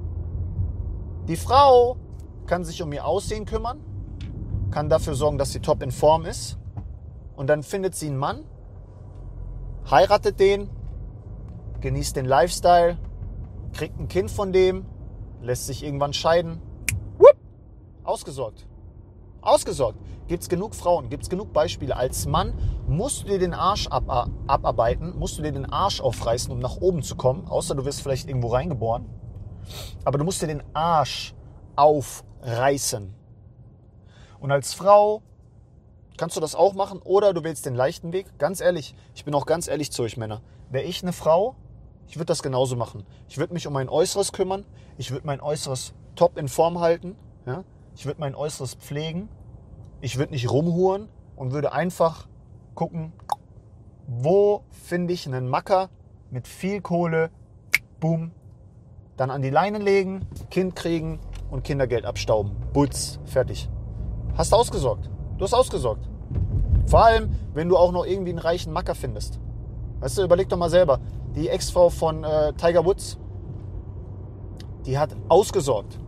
Die 1.29 1.37
Frau 1.37 1.95
kann 2.47 2.65
sich 2.65 2.81
um 2.81 2.91
ihr 2.91 3.05
Aussehen 3.05 3.45
kümmern, 3.45 3.79
kann 4.71 4.89
dafür 4.89 5.13
sorgen, 5.13 5.37
dass 5.37 5.51
sie 5.51 5.59
top 5.59 5.83
in 5.83 5.91
Form 5.91 6.25
ist. 6.25 6.57
Und 7.35 7.45
dann 7.51 7.61
findet 7.61 7.93
sie 7.93 8.07
einen 8.07 8.17
Mann, 8.17 8.45
heiratet 9.91 10.39
den, 10.39 10.71
genießt 11.81 12.15
den 12.15 12.25
Lifestyle, 12.25 12.97
kriegt 13.73 13.99
ein 13.99 14.07
Kind 14.07 14.31
von 14.31 14.51
dem, 14.51 14.87
lässt 15.39 15.67
sich 15.67 15.83
irgendwann 15.83 16.13
scheiden. 16.13 16.63
Whoop, 17.19 17.37
ausgesorgt. 18.03 18.65
Ausgesorgt. 19.41 19.99
Gibt 20.27 20.41
es 20.41 20.49
genug 20.49 20.73
Frauen, 20.73 21.09
gibt 21.09 21.21
es 21.21 21.29
genug 21.29 21.53
Beispiele. 21.53 21.95
Als 21.95 22.25
Mann 22.25 22.55
musst 22.87 23.21
du 23.21 23.27
dir 23.27 23.37
den 23.37 23.53
Arsch 23.53 23.85
ab, 23.85 24.31
abarbeiten, 24.47 25.15
musst 25.15 25.37
du 25.37 25.43
dir 25.43 25.51
den 25.51 25.71
Arsch 25.71 26.01
aufreißen, 26.01 26.51
um 26.51 26.57
nach 26.57 26.77
oben 26.77 27.03
zu 27.03 27.15
kommen, 27.15 27.47
außer 27.47 27.75
du 27.75 27.85
wirst 27.85 28.01
vielleicht 28.01 28.27
irgendwo 28.27 28.47
reingeboren. 28.47 29.18
Aber 30.03 30.17
du 30.17 30.23
musst 30.23 30.41
dir 30.41 30.47
den 30.47 30.63
Arsch 30.73 31.33
aufreißen. 31.75 33.13
Und 34.39 34.51
als 34.51 34.73
Frau 34.73 35.21
kannst 36.17 36.35
du 36.35 36.41
das 36.41 36.55
auch 36.55 36.73
machen 36.73 37.01
oder 37.01 37.33
du 37.33 37.43
wählst 37.43 37.65
den 37.65 37.75
leichten 37.75 38.11
Weg. 38.11 38.37
Ganz 38.37 38.61
ehrlich, 38.61 38.95
ich 39.15 39.25
bin 39.25 39.33
auch 39.33 39.45
ganz 39.45 39.67
ehrlich 39.67 39.91
zu 39.91 40.03
euch 40.03 40.17
Männer. 40.17 40.41
Wäre 40.69 40.83
ich 40.83 41.01
eine 41.01 41.13
Frau, 41.13 41.55
ich 42.07 42.17
würde 42.17 42.25
das 42.25 42.41
genauso 42.41 42.75
machen. 42.75 43.05
Ich 43.27 43.37
würde 43.37 43.53
mich 43.53 43.67
um 43.67 43.73
mein 43.73 43.87
Äußeres 43.87 44.31
kümmern. 44.31 44.65
Ich 44.97 45.11
würde 45.11 45.27
mein 45.27 45.41
Äußeres 45.41 45.93
top 46.15 46.37
in 46.37 46.47
Form 46.47 46.79
halten. 46.79 47.15
Ja? 47.45 47.63
Ich 47.95 48.05
würde 48.05 48.19
mein 48.19 48.33
Äußeres 48.33 48.75
pflegen. 48.75 49.29
Ich 50.01 50.17
würde 50.17 50.33
nicht 50.33 50.49
rumhuren 50.49 51.07
und 51.35 51.51
würde 51.51 51.71
einfach 51.71 52.27
gucken, 52.73 53.13
wo 54.07 54.63
finde 54.71 55.13
ich 55.13 55.27
einen 55.27 55.47
Macker 55.47 55.89
mit 56.31 56.47
viel 56.47 56.81
Kohle, 56.81 57.29
boom, 57.99 58.31
dann 59.19 59.31
an 59.31 59.41
die 59.41 59.49
Leine 59.49 59.79
legen, 59.79 60.25
Kind 60.49 60.75
kriegen 60.75 61.19
und 61.51 61.63
Kindergeld 61.63 62.05
abstauben. 62.05 62.51
Butz, 62.73 63.19
fertig. 63.25 63.69
Hast 64.35 64.53
ausgesorgt. 64.53 65.09
Du 65.37 65.43
hast 65.43 65.53
ausgesorgt. 65.53 66.07
Vor 66.85 67.03
allem, 67.03 67.29
wenn 67.53 67.67
du 67.67 67.77
auch 67.77 67.91
noch 67.91 68.05
irgendwie 68.05 68.29
einen 68.29 68.39
reichen 68.39 68.71
Macker 68.71 68.95
findest. 68.95 69.39
Weißt 69.99 70.17
du, 70.17 70.23
überleg 70.23 70.47
doch 70.47 70.57
mal 70.57 70.69
selber. 70.69 70.99
Die 71.35 71.49
Ex-Frau 71.49 71.89
von 71.89 72.23
äh, 72.23 72.53
Tiger 72.53 72.85
Woods, 72.85 73.17
die 74.85 74.97
hat 74.97 75.15
ausgesorgt. 75.27 75.99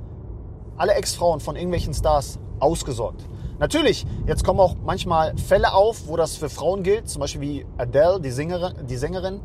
Alle 0.78 0.94
Ex-Frauen 0.94 1.42
von 1.42 1.56
irgendwelchen 1.56 1.94
Stars 1.94 2.40
ausgesorgt. 2.60 3.28
Natürlich, 3.60 4.06
jetzt 4.26 4.44
kommen 4.44 4.60
auch 4.60 4.76
manchmal 4.84 5.38
Fälle 5.38 5.74
auf, 5.74 6.08
wo 6.08 6.16
das 6.16 6.38
für 6.38 6.50
Frauen 6.50 6.82
gilt, 6.82 7.10
zum 7.10 7.20
Beispiel 7.20 7.42
wie 7.42 7.66
Adele, 7.78 8.20
die 8.22 8.32
Sängerin, 8.32 8.88
die 8.88 8.96
Sängerin 8.96 9.42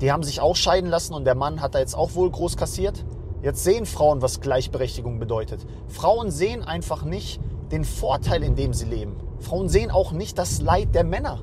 die 0.00 0.10
haben 0.10 0.22
sich 0.22 0.40
auch 0.40 0.56
scheiden 0.56 0.90
lassen 0.90 1.14
und 1.14 1.24
der 1.24 1.34
Mann 1.34 1.60
hat 1.60 1.74
da 1.74 1.78
jetzt 1.78 1.96
auch 1.96 2.14
wohl 2.14 2.30
groß 2.30 2.56
kassiert. 2.56 3.04
Jetzt 3.42 3.64
sehen 3.64 3.86
Frauen, 3.86 4.22
was 4.22 4.40
Gleichberechtigung 4.40 5.18
bedeutet. 5.18 5.66
Frauen 5.88 6.30
sehen 6.30 6.62
einfach 6.62 7.04
nicht 7.04 7.40
den 7.70 7.84
Vorteil, 7.84 8.42
in 8.42 8.54
dem 8.54 8.72
sie 8.72 8.86
leben. 8.86 9.16
Frauen 9.40 9.68
sehen 9.68 9.90
auch 9.90 10.12
nicht 10.12 10.38
das 10.38 10.60
Leid 10.60 10.94
der 10.94 11.04
Männer. 11.04 11.40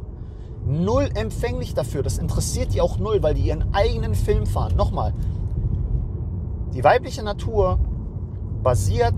Null 0.65 1.09
empfänglich 1.15 1.73
dafür. 1.73 2.03
Das 2.03 2.17
interessiert 2.17 2.73
die 2.73 2.81
auch 2.81 2.97
null, 2.97 3.21
weil 3.21 3.33
die 3.33 3.41
ihren 3.41 3.73
eigenen 3.73 4.15
Film 4.15 4.45
fahren. 4.45 4.75
Nochmal. 4.75 5.13
Die 6.73 6.83
weibliche 6.83 7.23
Natur 7.23 7.79
basiert 8.63 9.15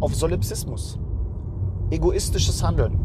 auf 0.00 0.14
Solipsismus. 0.14 0.98
Egoistisches 1.90 2.62
Handeln 2.62 2.98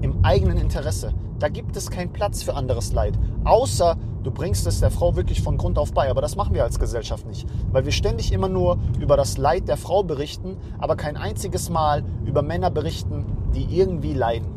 im 0.00 0.24
eigenen 0.24 0.58
Interesse. 0.58 1.12
Da 1.38 1.48
gibt 1.48 1.76
es 1.76 1.90
keinen 1.90 2.12
Platz 2.12 2.42
für 2.42 2.54
anderes 2.54 2.92
Leid. 2.92 3.18
Außer 3.44 3.96
du 4.24 4.30
bringst 4.30 4.66
es 4.66 4.80
der 4.80 4.90
Frau 4.90 5.14
wirklich 5.14 5.40
von 5.40 5.56
Grund 5.56 5.78
auf 5.78 5.92
bei. 5.92 6.10
Aber 6.10 6.20
das 6.20 6.36
machen 6.36 6.54
wir 6.54 6.64
als 6.64 6.78
Gesellschaft 6.78 7.26
nicht. 7.26 7.46
Weil 7.70 7.84
wir 7.84 7.92
ständig 7.92 8.32
immer 8.32 8.48
nur 8.48 8.78
über 8.98 9.16
das 9.16 9.38
Leid 9.38 9.68
der 9.68 9.76
Frau 9.76 10.02
berichten, 10.02 10.56
aber 10.78 10.96
kein 10.96 11.16
einziges 11.16 11.70
Mal 11.70 12.04
über 12.24 12.42
Männer 12.42 12.70
berichten, 12.70 13.24
die 13.54 13.64
irgendwie 13.78 14.14
leiden. 14.14 14.48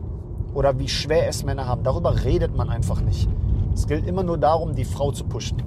Oder 0.53 0.79
wie 0.79 0.89
schwer 0.89 1.27
es 1.27 1.43
Männer 1.43 1.67
haben. 1.67 1.83
Darüber 1.83 2.23
redet 2.23 2.55
man 2.55 2.69
einfach 2.69 3.01
nicht. 3.01 3.29
Es 3.73 3.87
gilt 3.87 4.05
immer 4.07 4.23
nur 4.23 4.37
darum, 4.37 4.75
die 4.75 4.83
Frau 4.83 5.11
zu 5.11 5.23
pushen. 5.25 5.63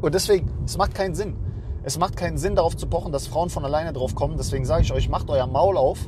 Und 0.00 0.14
deswegen, 0.14 0.50
es 0.64 0.78
macht 0.78 0.94
keinen 0.94 1.14
Sinn. 1.14 1.36
Es 1.82 1.98
macht 1.98 2.16
keinen 2.16 2.38
Sinn, 2.38 2.54
darauf 2.54 2.76
zu 2.76 2.86
pochen, 2.86 3.10
dass 3.10 3.26
Frauen 3.26 3.50
von 3.50 3.64
alleine 3.64 3.92
drauf 3.92 4.14
kommen. 4.14 4.36
Deswegen 4.38 4.64
sage 4.64 4.82
ich 4.82 4.92
euch, 4.92 5.08
macht 5.08 5.28
euer 5.28 5.46
Maul 5.46 5.76
auf 5.76 5.98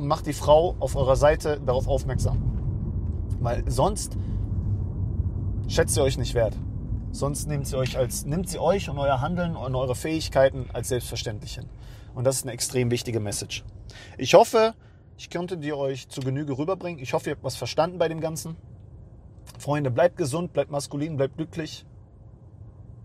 und 0.00 0.06
macht 0.06 0.26
die 0.26 0.32
Frau 0.32 0.76
auf 0.80 0.96
eurer 0.96 1.14
Seite 1.16 1.60
darauf 1.60 1.86
aufmerksam. 1.86 2.40
Weil 3.40 3.70
sonst 3.70 4.16
schätzt 5.68 5.96
ihr 5.98 6.02
euch 6.02 6.16
nicht 6.16 6.34
wert. 6.34 6.56
Sonst 7.12 7.48
nimmt 7.48 7.66
sie 7.66 7.76
euch, 7.76 7.98
als, 7.98 8.24
nimmt 8.24 8.48
sie 8.48 8.58
euch 8.58 8.88
und 8.88 8.98
euer 8.98 9.20
Handeln 9.20 9.56
und 9.56 9.74
eure 9.74 9.94
Fähigkeiten 9.94 10.70
als 10.72 10.88
selbstverständlich 10.88 11.56
hin. 11.56 11.68
Und 12.14 12.24
das 12.24 12.36
ist 12.36 12.44
eine 12.44 12.52
extrem 12.52 12.90
wichtige 12.90 13.20
Message. 13.20 13.62
Ich 14.16 14.32
hoffe, 14.32 14.74
ich 15.18 15.28
konnte 15.28 15.58
die 15.58 15.74
euch 15.74 16.08
zu 16.08 16.22
Genüge 16.22 16.56
rüberbringen. 16.56 17.02
Ich 17.02 17.12
hoffe, 17.12 17.28
ihr 17.28 17.34
habt 17.34 17.44
was 17.44 17.56
verstanden 17.56 17.98
bei 17.98 18.08
dem 18.08 18.20
Ganzen. 18.20 18.56
Freunde, 19.58 19.90
bleibt 19.90 20.16
gesund, 20.16 20.54
bleibt 20.54 20.70
maskulin, 20.70 21.18
bleibt 21.18 21.36
glücklich, 21.36 21.84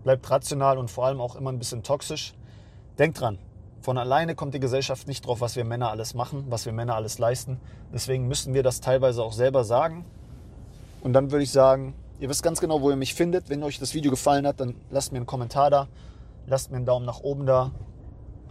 bleibt 0.02 0.30
rational 0.30 0.78
und 0.78 0.90
vor 0.90 1.04
allem 1.04 1.20
auch 1.20 1.36
immer 1.36 1.52
ein 1.52 1.58
bisschen 1.58 1.82
toxisch. 1.82 2.34
Denkt 2.98 3.20
dran, 3.20 3.38
von 3.86 3.98
alleine 3.98 4.34
kommt 4.34 4.52
die 4.52 4.58
Gesellschaft 4.58 5.06
nicht 5.06 5.24
drauf, 5.24 5.40
was 5.40 5.54
wir 5.54 5.64
Männer 5.64 5.92
alles 5.92 6.12
machen, 6.12 6.46
was 6.48 6.66
wir 6.66 6.72
Männer 6.72 6.96
alles 6.96 7.20
leisten. 7.20 7.60
Deswegen 7.94 8.26
müssen 8.26 8.52
wir 8.52 8.64
das 8.64 8.80
teilweise 8.80 9.22
auch 9.22 9.32
selber 9.32 9.62
sagen. 9.62 10.04
Und 11.02 11.12
dann 11.12 11.30
würde 11.30 11.44
ich 11.44 11.52
sagen, 11.52 11.94
ihr 12.18 12.28
wisst 12.28 12.42
ganz 12.42 12.60
genau, 12.60 12.80
wo 12.80 12.90
ihr 12.90 12.96
mich 12.96 13.14
findet. 13.14 13.48
Wenn 13.48 13.62
euch 13.62 13.78
das 13.78 13.94
Video 13.94 14.10
gefallen 14.10 14.44
hat, 14.44 14.58
dann 14.58 14.74
lasst 14.90 15.12
mir 15.12 15.18
einen 15.18 15.26
Kommentar 15.26 15.70
da, 15.70 15.86
lasst 16.48 16.72
mir 16.72 16.78
einen 16.78 16.84
Daumen 16.84 17.06
nach 17.06 17.20
oben 17.20 17.46
da. 17.46 17.70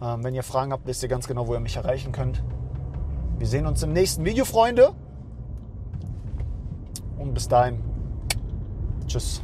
Ähm, 0.00 0.24
wenn 0.24 0.34
ihr 0.34 0.42
Fragen 0.42 0.72
habt, 0.72 0.86
wisst 0.86 1.02
ihr 1.02 1.10
ganz 1.10 1.28
genau, 1.28 1.46
wo 1.48 1.52
ihr 1.52 1.60
mich 1.60 1.76
erreichen 1.76 2.12
könnt. 2.12 2.42
Wir 3.36 3.46
sehen 3.46 3.66
uns 3.66 3.82
im 3.82 3.92
nächsten 3.92 4.24
Video, 4.24 4.46
Freunde. 4.46 4.94
Und 7.18 7.34
bis 7.34 7.46
dahin. 7.46 7.82
Tschüss. 9.06 9.42